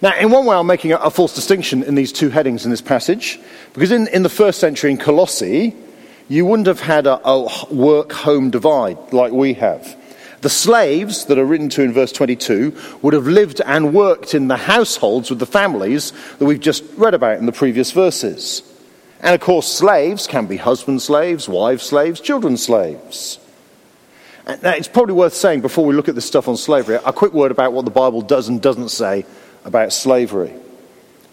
Now, 0.00 0.16
in 0.16 0.30
one 0.30 0.46
way, 0.46 0.56
I'm 0.56 0.66
making 0.66 0.92
a, 0.92 1.10
false 1.10 1.34
distinction 1.34 1.82
in 1.82 1.94
these 1.94 2.12
two 2.12 2.30
headings 2.30 2.64
in 2.64 2.70
this 2.70 2.80
passage, 2.80 3.40
because 3.74 3.90
in, 3.90 4.06
in 4.08 4.22
the 4.22 4.28
first 4.28 4.60
century 4.60 4.92
in 4.92 4.96
Colossae, 4.96 5.74
you 6.28 6.46
wouldn't 6.46 6.68
have 6.68 6.80
had 6.80 7.06
a, 7.06 7.20
a 7.26 7.74
work 7.74 8.12
home 8.12 8.50
divide 8.50 9.12
like 9.12 9.32
we 9.32 9.54
have. 9.54 9.96
The 10.40 10.48
slaves 10.48 11.24
that 11.24 11.38
are 11.38 11.44
written 11.44 11.68
to 11.70 11.82
in 11.82 11.92
verse 11.92 12.12
22 12.12 12.76
would 13.02 13.12
have 13.12 13.26
lived 13.26 13.60
and 13.66 13.92
worked 13.92 14.34
in 14.34 14.46
the 14.46 14.56
households 14.56 15.30
with 15.30 15.40
the 15.40 15.46
families 15.46 16.12
that 16.38 16.44
we've 16.44 16.60
just 16.60 16.84
read 16.96 17.14
about 17.14 17.38
in 17.38 17.46
the 17.46 17.52
previous 17.52 17.90
verses. 17.90 18.62
And 19.20 19.34
of 19.34 19.40
course, 19.40 19.66
slaves 19.66 20.28
can 20.28 20.46
be 20.46 20.56
husband 20.56 21.02
slaves, 21.02 21.48
wife 21.48 21.82
slaves, 21.82 22.20
children 22.20 22.56
slaves. 22.56 23.40
Now, 24.48 24.70
it's 24.70 24.88
probably 24.88 25.14
worth 25.14 25.34
saying 25.34 25.60
before 25.60 25.84
we 25.84 25.94
look 25.94 26.08
at 26.08 26.14
this 26.14 26.24
stuff 26.24 26.48
on 26.48 26.56
slavery, 26.56 26.98
a 27.04 27.12
quick 27.12 27.34
word 27.34 27.50
about 27.50 27.74
what 27.74 27.84
the 27.84 27.90
Bible 27.90 28.22
does 28.22 28.48
and 28.48 28.62
doesn't 28.62 28.88
say 28.88 29.26
about 29.64 29.92
slavery. 29.92 30.54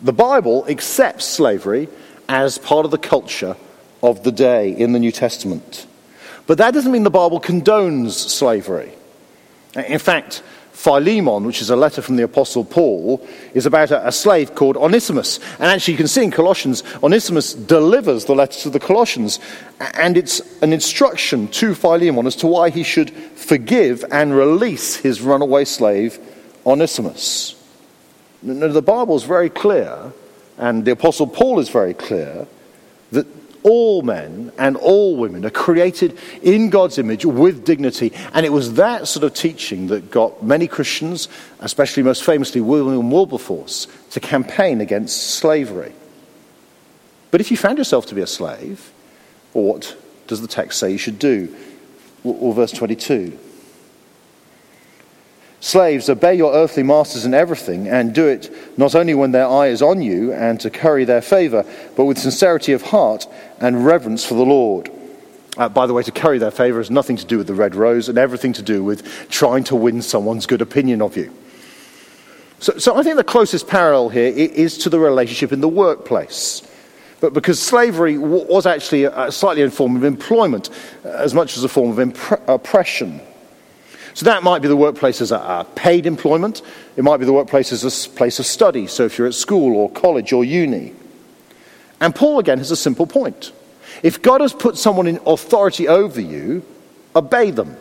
The 0.02 0.12
Bible 0.12 0.66
accepts 0.68 1.24
slavery 1.24 1.88
as 2.28 2.58
part 2.58 2.84
of 2.84 2.92
the 2.92 2.98
culture 2.98 3.56
of 4.04 4.24
the 4.24 4.34
day 4.34 4.70
in 4.70 4.92
the 4.92 5.00
New 5.00 5.14
Testament. 5.14 5.88
But 6.46 6.58
that 6.58 6.74
doesn't 6.74 6.92
mean 6.92 7.04
the 7.04 7.10
Bible 7.10 7.40
condones 7.40 8.12
slavery. 8.12 8.92
In 9.76 10.00
fact, 10.00 10.44
Philemon, 10.76 11.46
which 11.46 11.62
is 11.62 11.70
a 11.70 11.76
letter 11.76 12.02
from 12.02 12.18
the 12.18 12.24
Apostle 12.24 12.66
Paul, 12.66 13.26
is 13.54 13.66
about 13.66 13.92
a, 13.92 14.12
slave 14.12 14.56
called 14.56 14.76
Onesimus. 14.76 15.40
And 15.54 15.64
actually, 15.64 15.94
you 15.94 15.98
can 15.98 16.10
see 16.10 16.24
in 16.26 16.32
Colossians, 16.32 16.84
Onesimus 17.02 17.54
delivers 17.54 18.26
the 18.26 18.36
letter 18.36 18.60
to 18.60 18.70
the 18.70 18.80
Colossians. 18.80 19.40
And 19.80 20.18
it's 20.18 20.42
an 20.62 20.74
instruction 20.74 21.48
to 21.48 21.76
Philemon 21.76 22.28
as 22.28 22.36
to 22.38 22.48
why 22.48 22.72
he 22.72 22.84
should 22.84 23.10
forgive 23.12 24.04
and 24.12 24.36
release 24.36 24.98
his 24.98 25.22
runaway 25.22 25.64
slave, 25.64 26.20
Onesimus. 26.66 27.56
Now, 28.44 28.68
the 28.68 28.82
Bible 28.82 29.16
is 29.16 29.24
very 29.24 29.50
clear, 29.50 30.12
and 30.58 30.84
the 30.84 30.92
Apostle 30.92 31.28
Paul 31.28 31.60
is 31.60 31.70
very 31.70 31.94
clear, 31.94 32.48
that 33.12 33.45
all 33.66 34.04
men 34.04 34.52
and 34.60 34.78
all 34.78 35.18
women 35.18 35.44
are 35.44 35.50
created 35.50 36.18
in 36.44 36.70
God's 36.70 37.00
image 37.00 37.26
with 37.26 37.66
dignity. 37.66 38.14
And 38.32 38.46
it 38.46 38.52
was 38.52 38.76
that 38.76 39.08
sort 39.08 39.24
of 39.24 39.34
teaching 39.34 39.88
that 39.88 40.12
got 40.12 40.44
many 40.44 40.68
Christians, 40.68 41.28
especially 41.60 42.04
most 42.04 42.24
famously 42.24 42.62
William 42.62 43.10
Wilberforce, 43.10 43.88
to 44.12 44.20
campaign 44.20 44.82
against 44.82 45.20
slavery. 45.32 45.94
But 47.32 47.42
if 47.42 47.50
you 47.50 47.58
found 47.58 47.80
yourself 47.80 48.06
to 48.08 48.16
be 48.16 48.22
a 48.22 48.28
slave, 48.28 48.92
what 49.54 49.98
does 50.28 50.42
the 50.42 50.48
text 50.48 50.80
say 50.80 50.92
you 50.92 51.00
should 51.00 51.18
do? 51.18 51.54
Or 52.24 52.54
verse 52.54 52.72
22. 52.72 53.38
Slaves, 55.60 56.10
obey 56.10 56.36
your 56.36 56.54
earthly 56.54 56.84
masters 56.84 57.26
in 57.26 57.34
everything, 57.34 57.88
and 57.88 58.14
do 58.14 58.28
it 58.28 58.52
not 58.78 58.94
only 58.94 59.14
when 59.14 59.32
their 59.32 59.48
eye 59.48 59.68
is 59.68 59.82
on 59.82 60.02
you 60.02 60.32
and 60.34 60.60
to 60.60 60.70
curry 60.70 61.06
their 61.06 61.22
favor, 61.22 61.66
but 61.96 62.06
with 62.06 62.18
sincerity 62.18 62.74
of 62.74 62.84
heart 62.84 63.26
and 63.60 63.86
reverence 63.86 64.24
for 64.26 64.36
the 64.36 64.46
Lord. 64.46 64.92
Uh, 65.58 65.70
by 65.70 65.88
the 65.88 65.94
way, 65.94 66.04
to 66.04 66.12
curry 66.12 66.38
their 66.38 66.52
favor 66.52 66.80
has 66.80 66.92
nothing 66.92 67.16
to 67.16 67.26
do 67.26 67.38
with 67.38 67.48
the 67.48 67.54
red 67.54 67.76
rose 67.76 68.10
and 68.10 68.18
everything 68.18 68.54
to 68.54 68.62
do 68.62 68.84
with 68.84 69.30
trying 69.30 69.64
to 69.64 69.76
win 69.76 70.02
someone's 70.02 70.46
good 70.46 70.62
opinion 70.62 71.02
of 71.02 71.16
you. 71.16 71.34
So, 72.60 72.78
so 72.78 72.96
I 72.96 73.04
think 73.04 73.16
the 73.16 73.24
closest 73.24 73.68
parallel 73.68 74.10
here 74.10 74.34
is 74.36 74.78
to 74.80 74.90
the 74.90 75.00
relationship 75.00 75.52
in 75.52 75.62
the 75.62 75.70
workplace. 75.70 76.62
But 77.22 77.34
because 77.34 77.62
slavery 77.62 78.18
was 78.18 78.66
actually 78.66 79.06
a, 79.06 79.32
slightly 79.32 79.64
a 79.64 79.72
form 79.72 79.96
of 79.96 80.04
employment 80.04 80.70
uh, 81.04 81.10
as 81.10 81.34
much 81.34 81.58
as 81.58 81.64
a 81.64 81.70
form 81.70 81.98
of 81.98 81.98
impre- 81.98 82.42
oppression. 82.48 83.22
So 84.16 84.26
that 84.28 84.44
might 84.44 84.62
be 84.62 84.70
the 84.70 84.78
workplace 84.78 85.20
as 85.20 85.34
a, 85.34 85.68
paid 85.76 86.06
employment. 86.06 86.62
It 86.96 87.04
might 87.04 87.18
be 87.18 87.26
the 87.26 87.34
workplace 87.34 87.74
as 87.74 87.84
a 87.84 88.10
place 88.12 88.40
of 88.40 88.46
study. 88.46 88.88
So 88.88 89.04
if 89.04 89.18
you're 89.18 89.28
at 89.28 89.34
school 89.34 89.76
or 89.76 89.92
college 89.92 90.32
or 90.32 90.46
uni. 90.46 90.94
And 92.00 92.16
Paul 92.16 92.40
again 92.40 92.58
has 92.60 92.72
a 92.72 92.78
simple 92.78 93.08
point. 93.08 93.52
If 94.04 94.22
God 94.22 94.40
has 94.40 94.54
put 94.54 94.78
someone 94.78 95.08
in 95.08 95.20
authority 95.26 95.90
over 95.90 96.22
you, 96.22 96.64
obey 97.14 97.52
them. 97.52 97.76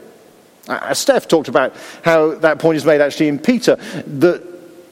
Uh, 0.66 0.92
Steph 0.92 1.28
talked 1.28 1.46
about 1.46 1.76
how 2.02 2.34
that 2.36 2.58
point 2.58 2.76
is 2.76 2.84
made 2.84 3.00
actually 3.00 3.28
in 3.28 3.38
Peter 3.38 3.76
that 4.06 4.42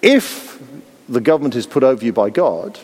if 0.00 0.62
the 1.08 1.20
government 1.20 1.56
is 1.56 1.66
put 1.66 1.82
over 1.82 2.04
you 2.04 2.12
by 2.12 2.30
God, 2.30 2.78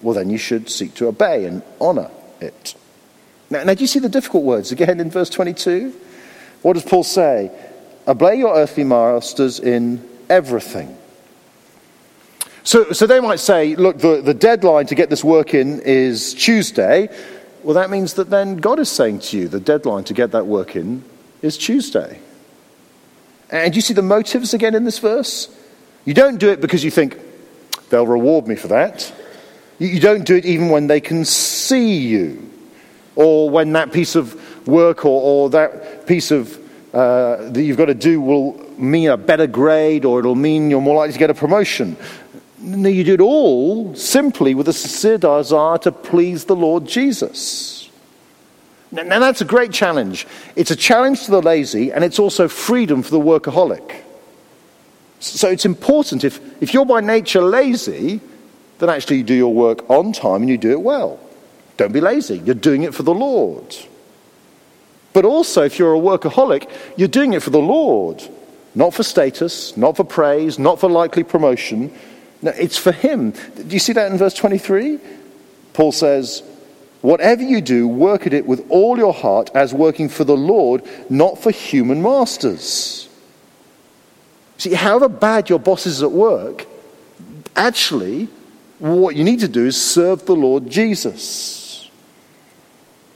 well, 0.00 0.14
then 0.14 0.28
you 0.28 0.38
should 0.38 0.68
seek 0.68 0.94
to 0.94 1.06
obey 1.06 1.44
and 1.44 1.62
honor 1.80 2.10
it. 2.40 2.74
Now, 3.48 3.62
now 3.62 3.74
do 3.74 3.80
you 3.80 3.86
see 3.86 4.00
the 4.00 4.08
difficult 4.08 4.42
words 4.42 4.72
again 4.72 4.98
in 4.98 5.08
verse 5.08 5.30
22? 5.30 5.94
What 6.62 6.72
does 6.72 6.84
Paul 6.84 7.04
say? 7.04 7.50
Uh, 8.06 8.10
Obey 8.10 8.36
your 8.36 8.54
earthly 8.54 8.84
masters 8.84 9.60
in 9.60 10.08
everything. 10.28 10.96
So, 12.64 12.92
so 12.92 13.06
they 13.06 13.20
might 13.20 13.40
say, 13.40 13.74
look, 13.74 13.98
the, 13.98 14.20
the 14.22 14.34
deadline 14.34 14.86
to 14.86 14.94
get 14.94 15.10
this 15.10 15.24
work 15.24 15.52
in 15.52 15.80
is 15.80 16.32
Tuesday. 16.34 17.08
Well, 17.64 17.74
that 17.74 17.90
means 17.90 18.14
that 18.14 18.30
then 18.30 18.56
God 18.56 18.78
is 18.78 18.88
saying 18.88 19.20
to 19.20 19.38
you, 19.38 19.48
the 19.48 19.60
deadline 19.60 20.04
to 20.04 20.14
get 20.14 20.30
that 20.32 20.46
work 20.46 20.76
in 20.76 21.04
is 21.42 21.58
Tuesday. 21.58 22.20
And 23.50 23.74
you 23.74 23.82
see 23.82 23.94
the 23.94 24.02
motives 24.02 24.54
again 24.54 24.74
in 24.74 24.84
this 24.84 24.98
verse? 24.98 25.54
You 26.04 26.14
don't 26.14 26.38
do 26.38 26.50
it 26.50 26.60
because 26.60 26.84
you 26.84 26.90
think, 26.90 27.18
they'll 27.90 28.06
reward 28.06 28.46
me 28.46 28.54
for 28.54 28.68
that. 28.68 29.12
You 29.78 30.00
don't 30.00 30.24
do 30.24 30.36
it 30.36 30.44
even 30.44 30.70
when 30.70 30.86
they 30.86 31.00
can 31.00 31.24
see 31.24 31.98
you, 31.98 32.48
or 33.16 33.50
when 33.50 33.72
that 33.72 33.92
piece 33.92 34.14
of 34.14 34.66
work 34.66 35.04
or, 35.04 35.20
or 35.20 35.50
that 35.50 36.06
piece 36.06 36.30
of 36.30 36.61
uh, 36.92 37.50
that 37.50 37.62
you've 37.62 37.76
got 37.76 37.86
to 37.86 37.94
do 37.94 38.20
will 38.20 38.58
mean 38.78 39.08
a 39.08 39.16
better 39.16 39.46
grade 39.46 40.04
or 40.04 40.18
it'll 40.18 40.34
mean 40.34 40.70
you're 40.70 40.80
more 40.80 40.96
likely 40.96 41.12
to 41.12 41.18
get 41.18 41.30
a 41.30 41.34
promotion. 41.34 41.96
No, 42.58 42.88
you 42.88 43.02
do 43.02 43.14
it 43.14 43.20
all 43.20 43.94
simply 43.94 44.54
with 44.54 44.68
a 44.68 44.72
sincere 44.72 45.18
desire 45.18 45.78
to 45.78 45.92
please 45.92 46.44
the 46.44 46.54
Lord 46.54 46.86
Jesus. 46.86 47.90
Now, 48.92 49.18
that's 49.18 49.40
a 49.40 49.46
great 49.46 49.72
challenge. 49.72 50.26
It's 50.54 50.70
a 50.70 50.76
challenge 50.76 51.24
to 51.24 51.30
the 51.30 51.40
lazy, 51.40 51.90
and 51.90 52.04
it's 52.04 52.18
also 52.18 52.46
freedom 52.46 53.02
for 53.02 53.10
the 53.10 53.18
workaholic. 53.18 54.02
So 55.18 55.48
it's 55.48 55.64
important 55.64 56.24
if, 56.24 56.40
if 56.62 56.74
you're 56.74 56.84
by 56.84 57.00
nature 57.00 57.40
lazy, 57.40 58.20
then 58.80 58.90
actually 58.90 59.18
you 59.18 59.22
do 59.22 59.34
your 59.34 59.54
work 59.54 59.88
on 59.88 60.12
time 60.12 60.42
and 60.42 60.48
you 60.50 60.58
do 60.58 60.72
it 60.72 60.82
well. 60.82 61.18
Don't 61.78 61.92
be 61.92 62.02
lazy. 62.02 62.38
You're 62.38 62.54
doing 62.54 62.82
it 62.82 62.94
for 62.94 63.02
the 63.02 63.14
Lord. 63.14 63.74
But 65.12 65.24
also, 65.24 65.62
if 65.62 65.78
you're 65.78 65.94
a 65.94 65.98
workaholic, 65.98 66.70
you're 66.96 67.08
doing 67.08 67.32
it 67.34 67.42
for 67.42 67.50
the 67.50 67.58
Lord, 67.58 68.22
not 68.74 68.94
for 68.94 69.02
status, 69.02 69.76
not 69.76 69.96
for 69.96 70.04
praise, 70.04 70.58
not 70.58 70.80
for 70.80 70.88
likely 70.88 71.22
promotion. 71.22 71.92
No, 72.40 72.52
it's 72.52 72.78
for 72.78 72.92
Him. 72.92 73.30
Do 73.30 73.64
you 73.68 73.78
see 73.78 73.92
that 73.92 74.10
in 74.10 74.18
verse 74.18 74.34
23? 74.34 74.98
Paul 75.74 75.92
says, 75.92 76.42
Whatever 77.02 77.42
you 77.42 77.60
do, 77.60 77.88
work 77.88 78.26
at 78.26 78.32
it 78.32 78.46
with 78.46 78.64
all 78.70 78.96
your 78.96 79.12
heart 79.12 79.50
as 79.54 79.74
working 79.74 80.08
for 80.08 80.22
the 80.24 80.36
Lord, 80.36 80.84
not 81.10 81.36
for 81.36 81.50
human 81.50 82.00
masters. 82.00 83.08
See, 84.58 84.74
however 84.74 85.08
bad 85.08 85.50
your 85.50 85.58
boss 85.58 85.86
is 85.86 86.02
at 86.04 86.12
work, 86.12 86.66
actually, 87.56 88.28
what 88.78 89.16
you 89.16 89.24
need 89.24 89.40
to 89.40 89.48
do 89.48 89.66
is 89.66 89.80
serve 89.80 90.26
the 90.26 90.36
Lord 90.36 90.70
Jesus. 90.70 91.90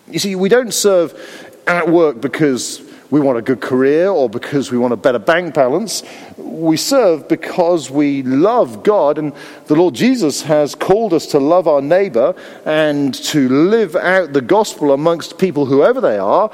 You 0.08 0.18
see, 0.18 0.34
we 0.34 0.48
don't 0.48 0.74
serve 0.74 1.45
at 1.66 1.88
work 1.88 2.20
because 2.20 2.80
we 3.10 3.20
want 3.20 3.38
a 3.38 3.42
good 3.42 3.60
career 3.60 4.08
or 4.08 4.28
because 4.28 4.70
we 4.72 4.78
want 4.78 4.92
a 4.92 4.96
better 4.96 5.18
bank 5.18 5.54
balance. 5.54 6.02
We 6.36 6.76
serve 6.76 7.28
because 7.28 7.90
we 7.90 8.22
love 8.22 8.82
God, 8.82 9.18
and 9.18 9.32
the 9.66 9.76
Lord 9.76 9.94
Jesus 9.94 10.42
has 10.42 10.74
called 10.74 11.12
us 11.12 11.26
to 11.26 11.38
love 11.38 11.68
our 11.68 11.82
neighbor 11.82 12.34
and 12.64 13.14
to 13.14 13.48
live 13.48 13.94
out 13.94 14.32
the 14.32 14.40
gospel 14.40 14.92
amongst 14.92 15.38
people, 15.38 15.66
whoever 15.66 16.00
they 16.00 16.18
are. 16.18 16.50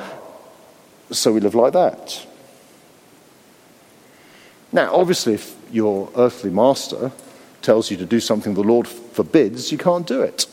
So 1.10 1.32
we 1.32 1.40
live 1.40 1.54
like 1.54 1.72
that. 1.72 2.26
Now, 4.72 4.94
obviously, 4.94 5.34
if 5.34 5.54
your 5.70 6.10
earthly 6.16 6.50
master 6.50 7.12
tells 7.60 7.90
you 7.90 7.96
to 7.98 8.06
do 8.06 8.20
something 8.20 8.54
the 8.54 8.62
Lord 8.62 8.88
forbids, 8.88 9.70
you 9.70 9.78
can't 9.78 10.06
do 10.06 10.22
it. 10.22 10.46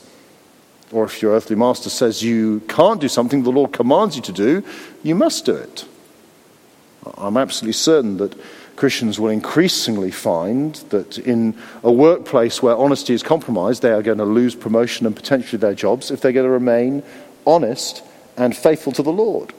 Or 0.92 1.06
if 1.06 1.22
your 1.22 1.34
earthly 1.34 1.56
master 1.56 1.90
says 1.90 2.24
you 2.24 2.62
can't 2.68 3.00
do 3.00 3.08
something 3.08 3.44
the 3.44 3.52
Lord 3.52 3.72
commands 3.72 4.16
you 4.16 4.22
to 4.24 4.32
do, 4.32 4.64
you 5.04 5.16
must 5.16 5.46
do 5.46 5.54
it. 5.56 5.86
I'm 7.18 7.38
absolutely 7.38 7.74
certain 7.74 8.18
that 8.18 8.36
Christians 8.76 9.20
will 9.20 9.30
increasingly 9.30 10.10
find 10.10 10.76
that 10.90 11.18
in 11.18 11.56
a 11.84 11.92
workplace 11.92 12.64
where 12.64 12.76
honesty 12.76 13.14
is 13.14 13.22
compromised, 13.22 13.82
they 13.82 13.92
are 13.92 14.02
going 14.02 14.18
to 14.18 14.26
lose 14.26 14.56
promotion 14.56 15.06
and 15.06 15.16
potentially 15.16 15.60
their 15.60 15.74
jobs 15.74 16.12
if 16.12 16.22
they're 16.22 16.32
going 16.32 16.46
to 16.46 16.50
remain 16.50 17.04
honest 17.46 18.04
and 18.38 18.56
faithful 18.56 18.94
to 18.94 19.04
the 19.04 19.12
Lord. 19.12 19.54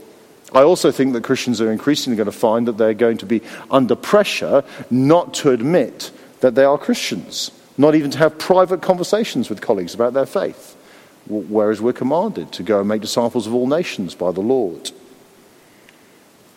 I 0.53 0.63
also 0.63 0.91
think 0.91 1.13
that 1.13 1.23
Christians 1.23 1.61
are 1.61 1.71
increasingly 1.71 2.17
going 2.17 2.27
to 2.27 2.33
find 2.33 2.67
that 2.67 2.77
they're 2.77 2.95
going 2.95 3.19
to 3.19 3.27
be 3.27 3.43
under 3.71 3.95
pressure 3.95 4.65
not 4.91 5.35
to 5.35 5.51
admit 5.51 6.11
that 6.41 6.55
they 6.55 6.65
are 6.65 6.79
Christians, 6.79 7.53
not 7.77 7.95
even 7.95 8.11
to 8.11 8.19
have 8.19 8.39
private 8.39 8.83
conversations 8.83 9.49
with 9.49 9.61
colleagues 9.61 9.95
about 9.95 10.13
their 10.13 10.27
faith 10.27 10.77
whereas 11.27 11.81
we're 11.81 11.93
commanded 11.93 12.53
to 12.53 12.63
go 12.63 12.81
and 12.81 12.89
make 12.89 13.01
disciples 13.01 13.47
of 13.47 13.55
all 13.55 13.67
nations 13.67 14.15
by 14.15 14.33
the 14.33 14.41
Lord. 14.41 14.91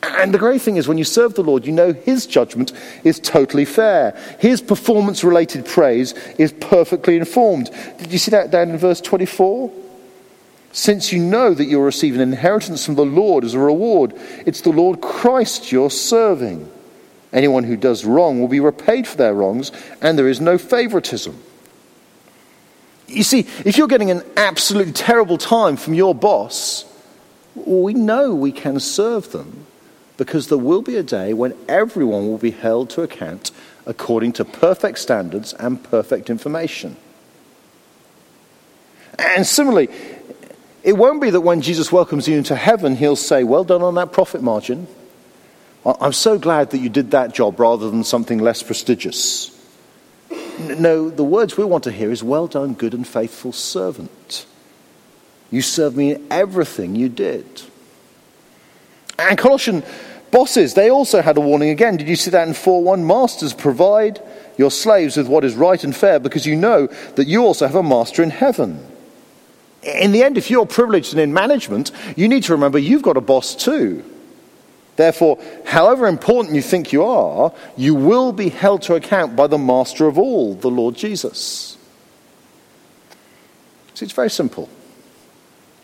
And 0.03 0.33
the 0.33 0.37
great 0.37 0.61
thing 0.61 0.77
is, 0.77 0.87
when 0.87 0.97
you 0.97 1.03
serve 1.03 1.33
the 1.33 1.43
Lord, 1.43 1.65
you 1.65 1.71
know 1.71 1.93
His 1.93 2.27
judgment 2.27 2.73
is 3.03 3.19
totally 3.19 3.65
fair. 3.65 4.11
His 4.39 4.61
performance 4.61 5.23
related 5.23 5.65
praise 5.65 6.13
is 6.37 6.51
perfectly 6.51 7.17
informed. 7.17 7.71
Did 7.97 8.11
you 8.11 8.17
see 8.17 8.31
that 8.31 8.51
down 8.51 8.69
in 8.69 8.77
verse 8.77 9.01
24? 9.01 9.71
Since 10.73 11.13
you 11.13 11.19
know 11.19 11.53
that 11.53 11.65
you'll 11.65 11.83
receive 11.83 12.15
an 12.15 12.21
inheritance 12.21 12.85
from 12.85 12.95
the 12.95 13.05
Lord 13.05 13.43
as 13.43 13.53
a 13.53 13.59
reward, 13.59 14.13
it's 14.45 14.61
the 14.61 14.71
Lord 14.71 15.01
Christ 15.01 15.71
you're 15.71 15.91
serving. 15.91 16.69
Anyone 17.31 17.63
who 17.63 17.77
does 17.77 18.05
wrong 18.05 18.39
will 18.39 18.47
be 18.47 18.59
repaid 18.59 19.07
for 19.07 19.17
their 19.17 19.33
wrongs, 19.33 19.71
and 20.01 20.17
there 20.17 20.27
is 20.27 20.41
no 20.41 20.57
favoritism. 20.57 21.41
You 23.13 23.23
see, 23.23 23.47
if 23.65 23.77
you're 23.77 23.87
getting 23.87 24.11
an 24.11 24.23
absolutely 24.35 24.93
terrible 24.93 25.37
time 25.37 25.77
from 25.77 25.93
your 25.93 26.15
boss, 26.15 26.85
we 27.55 27.93
know 27.93 28.33
we 28.33 28.51
can 28.51 28.79
serve 28.79 29.31
them 29.31 29.65
because 30.17 30.47
there 30.47 30.57
will 30.57 30.81
be 30.81 30.97
a 30.97 31.03
day 31.03 31.33
when 31.33 31.55
everyone 31.67 32.27
will 32.27 32.37
be 32.37 32.51
held 32.51 32.89
to 32.91 33.01
account 33.01 33.51
according 33.85 34.33
to 34.33 34.45
perfect 34.45 34.99
standards 34.99 35.53
and 35.53 35.83
perfect 35.83 36.29
information. 36.29 36.95
And 39.19 39.45
similarly, 39.45 39.89
it 40.83 40.93
won't 40.93 41.21
be 41.21 41.29
that 41.29 41.41
when 41.41 41.61
Jesus 41.61 41.91
welcomes 41.91 42.27
you 42.27 42.37
into 42.37 42.55
heaven, 42.55 42.95
he'll 42.95 43.15
say, 43.15 43.43
Well 43.43 43.63
done 43.63 43.81
on 43.81 43.95
that 43.95 44.11
profit 44.11 44.41
margin. 44.41 44.87
I'm 45.85 46.13
so 46.13 46.37
glad 46.37 46.71
that 46.71 46.77
you 46.77 46.89
did 46.89 47.11
that 47.11 47.33
job 47.33 47.59
rather 47.59 47.89
than 47.89 48.03
something 48.03 48.39
less 48.39 48.63
prestigious. 48.63 49.49
No, 50.59 51.09
the 51.09 51.23
words 51.23 51.57
we 51.57 51.63
want 51.65 51.83
to 51.85 51.91
hear 51.91 52.11
is, 52.11 52.23
Well 52.23 52.47
done, 52.47 52.73
good 52.73 52.93
and 52.93 53.07
faithful 53.07 53.51
servant. 53.51 54.45
You 55.51 55.61
served 55.61 55.95
me 55.97 56.11
in 56.11 56.27
everything 56.31 56.95
you 56.95 57.09
did. 57.09 57.45
And 59.19 59.37
Colossian 59.37 59.83
bosses, 60.31 60.73
they 60.73 60.89
also 60.89 61.21
had 61.21 61.37
a 61.37 61.41
warning 61.41 61.69
again. 61.69 61.97
Did 61.97 62.09
you 62.09 62.15
see 62.15 62.31
that 62.31 62.47
in 62.47 62.53
4 62.53 62.83
1? 62.83 63.05
Masters, 63.05 63.53
provide 63.53 64.21
your 64.57 64.71
slaves 64.71 65.17
with 65.17 65.27
what 65.27 65.43
is 65.43 65.55
right 65.55 65.83
and 65.83 65.95
fair 65.95 66.19
because 66.19 66.45
you 66.45 66.55
know 66.55 66.87
that 67.15 67.27
you 67.27 67.43
also 67.43 67.67
have 67.67 67.75
a 67.75 67.83
master 67.83 68.23
in 68.23 68.29
heaven. 68.29 68.85
In 69.83 70.11
the 70.11 70.23
end, 70.23 70.37
if 70.37 70.49
you're 70.49 70.65
privileged 70.65 71.13
and 71.13 71.21
in 71.21 71.33
management, 71.33 71.91
you 72.15 72.27
need 72.27 72.43
to 72.43 72.53
remember 72.53 72.79
you've 72.79 73.01
got 73.01 73.17
a 73.17 73.21
boss 73.21 73.55
too. 73.55 74.03
Therefore, 74.95 75.39
however 75.65 76.07
important 76.07 76.55
you 76.55 76.61
think 76.61 76.93
you 76.93 77.03
are, 77.03 77.51
you 77.75 77.95
will 77.95 78.31
be 78.31 78.49
held 78.49 78.83
to 78.83 78.95
account 78.95 79.35
by 79.35 79.47
the 79.47 79.57
master 79.57 80.07
of 80.07 80.17
all, 80.17 80.53
the 80.53 80.69
Lord 80.69 80.95
Jesus. 80.95 81.77
See, 83.95 84.05
it's 84.05 84.13
very 84.13 84.29
simple. 84.29 84.69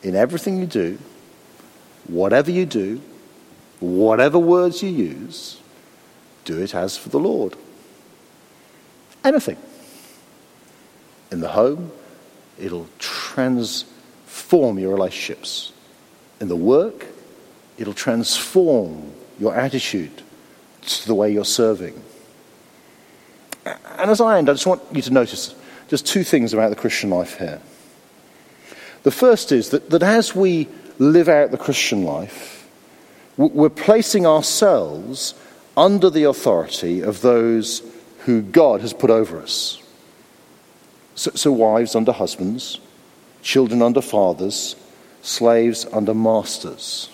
In 0.03 0.15
everything 0.15 0.59
you 0.59 0.65
do, 0.65 0.99
whatever 2.07 2.51
you 2.51 2.65
do, 2.65 3.01
whatever 3.79 4.37
words 4.37 4.83
you 4.83 4.89
use, 4.89 5.59
do 6.45 6.61
it 6.61 6.75
as 6.75 6.97
for 6.97 7.09
the 7.09 7.19
Lord. 7.19 7.55
Anything. 9.23 9.57
In 11.31 11.41
the 11.41 11.49
home, 11.49 11.91
it'll 12.57 12.87
transform 12.97 14.79
your 14.79 14.93
relationships. 14.93 15.71
In 16.39 16.47
the 16.47 16.55
work, 16.55 17.05
it'll 17.79 17.93
transform 17.93 19.11
your 19.39 19.55
attitude 19.55 20.21
to 20.81 21.07
the 21.07 21.15
way 21.15 21.31
you're 21.31 21.45
serving. 21.45 22.01
And 23.65 24.11
as 24.11 24.21
I 24.21 24.37
end, 24.37 24.49
I 24.49 24.53
just 24.53 24.67
want 24.67 24.81
you 24.91 25.01
to 25.01 25.11
notice 25.11 25.55
just 25.87 26.05
two 26.05 26.23
things 26.23 26.53
about 26.53 26.69
the 26.69 26.75
Christian 26.75 27.09
life 27.09 27.37
here. 27.37 27.61
The 29.03 29.11
first 29.11 29.51
is 29.51 29.69
that, 29.69 29.89
that 29.89 30.03
as 30.03 30.35
we 30.35 30.67
live 30.97 31.29
out 31.29 31.51
the 31.51 31.57
Christian 31.57 32.03
life, 32.03 32.67
we're 33.37 33.69
placing 33.69 34.25
ourselves 34.25 35.33
under 35.77 36.09
the 36.09 36.25
authority 36.25 37.01
of 37.01 37.21
those 37.21 37.81
who 38.25 38.41
God 38.41 38.81
has 38.81 38.91
put 38.91 39.09
over 39.09 39.41
us. 39.41 39.81
So, 41.15 41.31
so, 41.35 41.51
wives 41.51 41.95
under 41.95 42.11
husbands, 42.11 42.79
children 43.41 43.81
under 43.81 44.01
fathers, 44.01 44.75
slaves 45.21 45.85
under 45.91 46.13
masters. 46.13 47.09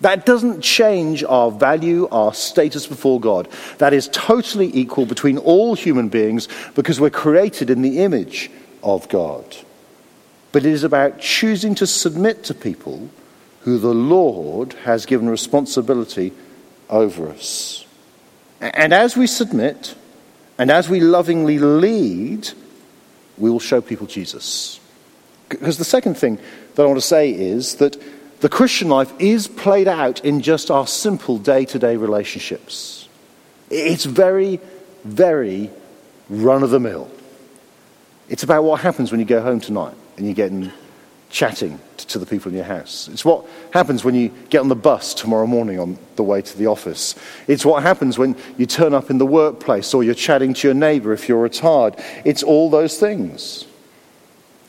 That 0.00 0.24
doesn't 0.24 0.60
change 0.60 1.24
our 1.24 1.50
value, 1.50 2.08
our 2.10 2.32
status 2.32 2.86
before 2.86 3.20
God. 3.20 3.48
That 3.78 3.92
is 3.92 4.08
totally 4.12 4.70
equal 4.72 5.06
between 5.06 5.38
all 5.38 5.74
human 5.74 6.08
beings 6.08 6.48
because 6.74 7.00
we're 7.00 7.10
created 7.10 7.68
in 7.68 7.82
the 7.82 8.00
image 8.00 8.50
of 8.82 9.08
God. 9.08 9.56
But 10.52 10.64
it 10.64 10.72
is 10.72 10.84
about 10.84 11.20
choosing 11.20 11.74
to 11.76 11.86
submit 11.86 12.44
to 12.44 12.54
people 12.54 13.10
who 13.62 13.78
the 13.78 13.94
Lord 13.94 14.72
has 14.84 15.04
given 15.04 15.28
responsibility 15.28 16.32
over 16.88 17.28
us. 17.28 17.84
And 18.60 18.94
as 18.94 19.16
we 19.16 19.26
submit 19.26 19.94
and 20.58 20.70
as 20.70 20.88
we 20.88 21.00
lovingly 21.00 21.58
lead, 21.58 22.48
we 23.36 23.50
will 23.50 23.60
show 23.60 23.80
people 23.80 24.06
Jesus. 24.06 24.80
Because 25.48 25.78
the 25.78 25.84
second 25.84 26.14
thing 26.14 26.38
that 26.74 26.82
I 26.82 26.86
want 26.86 26.98
to 26.98 27.06
say 27.06 27.30
is 27.30 27.76
that 27.76 27.96
the 28.40 28.48
Christian 28.48 28.88
life 28.88 29.12
is 29.18 29.48
played 29.48 29.88
out 29.88 30.24
in 30.24 30.40
just 30.40 30.70
our 30.70 30.86
simple 30.86 31.38
day 31.38 31.64
to 31.66 31.78
day 31.78 31.96
relationships. 31.96 33.08
It's 33.70 34.04
very, 34.04 34.60
very 35.04 35.70
run 36.28 36.62
of 36.62 36.70
the 36.70 36.80
mill. 36.80 37.10
It's 38.28 38.42
about 38.42 38.64
what 38.64 38.80
happens 38.80 39.10
when 39.10 39.20
you 39.20 39.26
go 39.26 39.40
home 39.40 39.60
tonight 39.60 39.94
and 40.16 40.26
you 40.26 40.34
get 40.34 40.50
in 40.50 40.72
chatting 41.30 41.78
to 41.96 42.18
the 42.18 42.26
people 42.26 42.50
in 42.50 42.56
your 42.56 42.64
house. 42.64 43.08
It's 43.08 43.24
what 43.24 43.46
happens 43.72 44.04
when 44.04 44.14
you 44.14 44.30
get 44.50 44.60
on 44.60 44.68
the 44.68 44.74
bus 44.74 45.12
tomorrow 45.14 45.46
morning 45.46 45.78
on 45.78 45.98
the 46.16 46.22
way 46.22 46.40
to 46.40 46.58
the 46.58 46.66
office. 46.66 47.14
It's 47.46 47.66
what 47.66 47.82
happens 47.82 48.18
when 48.18 48.36
you 48.56 48.66
turn 48.66 48.94
up 48.94 49.10
in 49.10 49.18
the 49.18 49.26
workplace 49.26 49.92
or 49.92 50.02
you're 50.02 50.14
chatting 50.14 50.54
to 50.54 50.68
your 50.68 50.74
neighbor 50.74 51.12
if 51.12 51.28
you're 51.28 51.40
retired. 51.40 51.96
It's 52.24 52.42
all 52.42 52.70
those 52.70 52.98
things. 52.98 53.66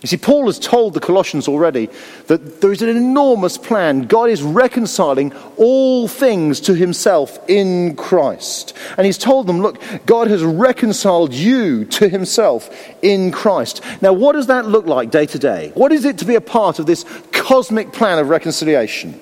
You 0.01 0.07
see, 0.07 0.17
Paul 0.17 0.45
has 0.45 0.59
told 0.59 0.93
the 0.93 1.01
Colossians 1.01 1.49
already 1.49 1.89
that 2.27 2.61
there 2.61 2.71
is 2.71 2.81
an 2.81 2.87
enormous 2.87 3.57
plan. 3.57 4.03
God 4.03 4.29
is 4.29 4.41
reconciling 4.41 5.33
all 5.57 6.07
things 6.07 6.61
to 6.61 6.73
himself 6.73 7.37
in 7.49 7.97
Christ. 7.97 8.77
And 8.97 9.05
he's 9.05 9.17
told 9.17 9.45
them, 9.45 9.59
look, 9.59 9.77
God 10.05 10.29
has 10.29 10.41
reconciled 10.41 11.33
you 11.33 11.83
to 11.85 12.07
himself 12.07 12.69
in 13.01 13.33
Christ. 13.33 13.83
Now, 14.01 14.13
what 14.13 14.33
does 14.33 14.47
that 14.47 14.65
look 14.65 14.85
like 14.85 15.11
day 15.11 15.25
to 15.25 15.39
day? 15.39 15.73
What 15.73 15.91
is 15.91 16.05
it 16.05 16.17
to 16.19 16.25
be 16.25 16.35
a 16.35 16.41
part 16.41 16.79
of 16.79 16.85
this 16.85 17.03
cosmic 17.33 17.91
plan 17.91 18.19
of 18.19 18.29
reconciliation? 18.29 19.19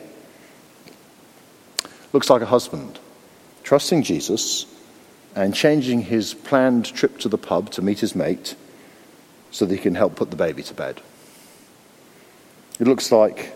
Looks 2.14 2.30
like 2.30 2.44
a 2.44 2.48
husband 2.48 3.00
trusting 3.64 4.04
Jesus 4.04 4.68
and 5.36 5.56
changing 5.56 6.04
his 6.04 6.36
planned 6.36 6.86
trip 6.86 7.18
to 7.20 7.30
the 7.30 7.38
pub 7.38 7.72
to 7.72 7.82
meet 7.82 8.00
his 8.00 8.16
mate 8.16 8.56
so 9.52 9.66
that 9.66 9.74
he 9.74 9.82
can 9.82 9.96
help 9.96 10.16
put 10.16 10.30
the 10.30 10.36
baby 10.36 10.64
to 10.64 10.74
bed. 10.74 11.02
It 12.80 12.88
looks 12.88 13.12
like 13.12 13.54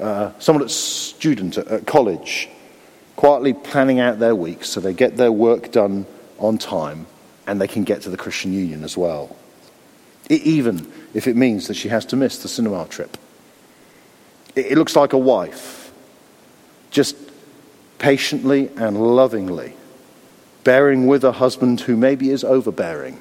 uh, 0.00 0.32
someone 0.38 0.64
at 0.64 0.70
student 0.70 1.58
at, 1.58 1.68
at 1.68 1.86
college 1.86 2.48
quietly 3.16 3.52
planning 3.52 3.98
out 3.98 4.20
their 4.20 4.34
week 4.34 4.64
so 4.64 4.80
they 4.80 4.94
get 4.94 5.16
their 5.16 5.32
work 5.32 5.72
done 5.72 6.06
on 6.38 6.56
time 6.56 7.06
and 7.46 7.60
they 7.60 7.66
can 7.66 7.82
get 7.82 8.02
to 8.02 8.10
the 8.10 8.16
Christian 8.16 8.52
Union 8.52 8.84
as 8.84 8.96
well. 8.96 9.36
It, 10.30 10.42
even 10.42 10.92
if 11.14 11.26
it 11.26 11.36
means 11.36 11.66
that 11.66 11.74
she 11.74 11.88
has 11.88 12.04
to 12.06 12.16
miss 12.16 12.42
the 12.42 12.48
cinema 12.48 12.86
trip. 12.86 13.16
It, 14.54 14.66
it 14.66 14.78
looks 14.78 14.94
like 14.94 15.12
a 15.12 15.18
wife 15.18 15.92
just 16.90 17.16
patiently 17.98 18.68
and 18.76 19.16
lovingly 19.16 19.74
bearing 20.62 21.06
with 21.06 21.24
a 21.24 21.32
husband 21.32 21.80
who 21.80 21.96
maybe 21.96 22.30
is 22.30 22.44
overbearing 22.44 23.20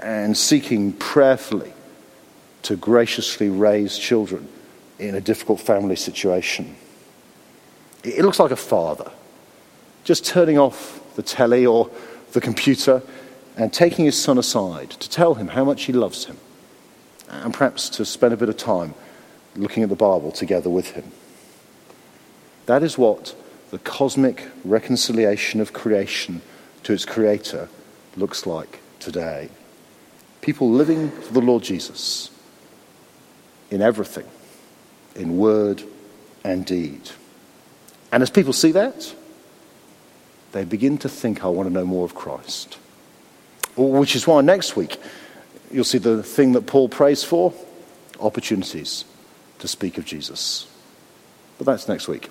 and 0.00 0.36
seeking 0.36 0.92
prayerfully 0.92 1.72
to 2.62 2.76
graciously 2.76 3.48
raise 3.48 3.96
children 3.98 4.48
in 4.98 5.14
a 5.14 5.20
difficult 5.20 5.60
family 5.60 5.96
situation. 5.96 6.76
It 8.02 8.24
looks 8.24 8.40
like 8.40 8.50
a 8.50 8.56
father 8.56 9.10
just 10.04 10.24
turning 10.24 10.58
off 10.58 11.00
the 11.16 11.22
telly 11.22 11.66
or 11.66 11.90
the 12.32 12.40
computer 12.40 13.02
and 13.56 13.72
taking 13.72 14.04
his 14.04 14.20
son 14.20 14.38
aside 14.38 14.90
to 14.90 15.10
tell 15.10 15.34
him 15.34 15.48
how 15.48 15.64
much 15.64 15.84
he 15.84 15.92
loves 15.92 16.26
him 16.26 16.36
and 17.28 17.52
perhaps 17.52 17.88
to 17.90 18.04
spend 18.04 18.32
a 18.32 18.36
bit 18.36 18.48
of 18.48 18.56
time 18.56 18.94
looking 19.56 19.82
at 19.82 19.88
the 19.88 19.96
Bible 19.96 20.30
together 20.30 20.70
with 20.70 20.92
him. 20.92 21.10
That 22.66 22.82
is 22.82 22.98
what 22.98 23.34
the 23.70 23.78
cosmic 23.78 24.48
reconciliation 24.64 25.60
of 25.60 25.72
creation 25.72 26.42
to 26.82 26.92
its 26.92 27.04
creator 27.04 27.68
looks 28.16 28.46
like 28.46 28.80
today 29.00 29.50
people 30.46 30.70
living 30.70 31.10
for 31.10 31.32
the 31.32 31.40
Lord 31.40 31.64
Jesus 31.64 32.30
in 33.68 33.82
everything, 33.82 34.26
in 35.16 35.36
word 35.36 35.82
and 36.44 36.64
deed. 36.64 37.10
And 38.12 38.22
as 38.22 38.30
people 38.30 38.52
see 38.52 38.70
that, 38.70 39.12
they 40.52 40.64
begin 40.64 40.98
to 40.98 41.08
think, 41.08 41.44
I 41.44 41.48
want 41.48 41.68
to 41.68 41.72
know 41.72 41.84
more 41.84 42.04
of 42.04 42.14
Christ. 42.14 42.78
Which 43.76 44.14
is 44.14 44.24
why 44.24 44.40
next 44.40 44.76
week 44.76 44.98
you'll 45.72 45.82
see 45.82 45.98
the 45.98 46.22
thing 46.22 46.52
that 46.52 46.66
Paul 46.66 46.88
prays 46.88 47.24
for 47.24 47.52
opportunities 48.20 49.04
to 49.58 49.66
speak 49.66 49.98
of 49.98 50.04
Jesus. 50.04 50.68
But 51.58 51.66
that's 51.66 51.88
next 51.88 52.06
week. 52.06 52.30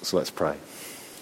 So 0.00 0.16
let's 0.16 0.30
pray. 0.30 0.56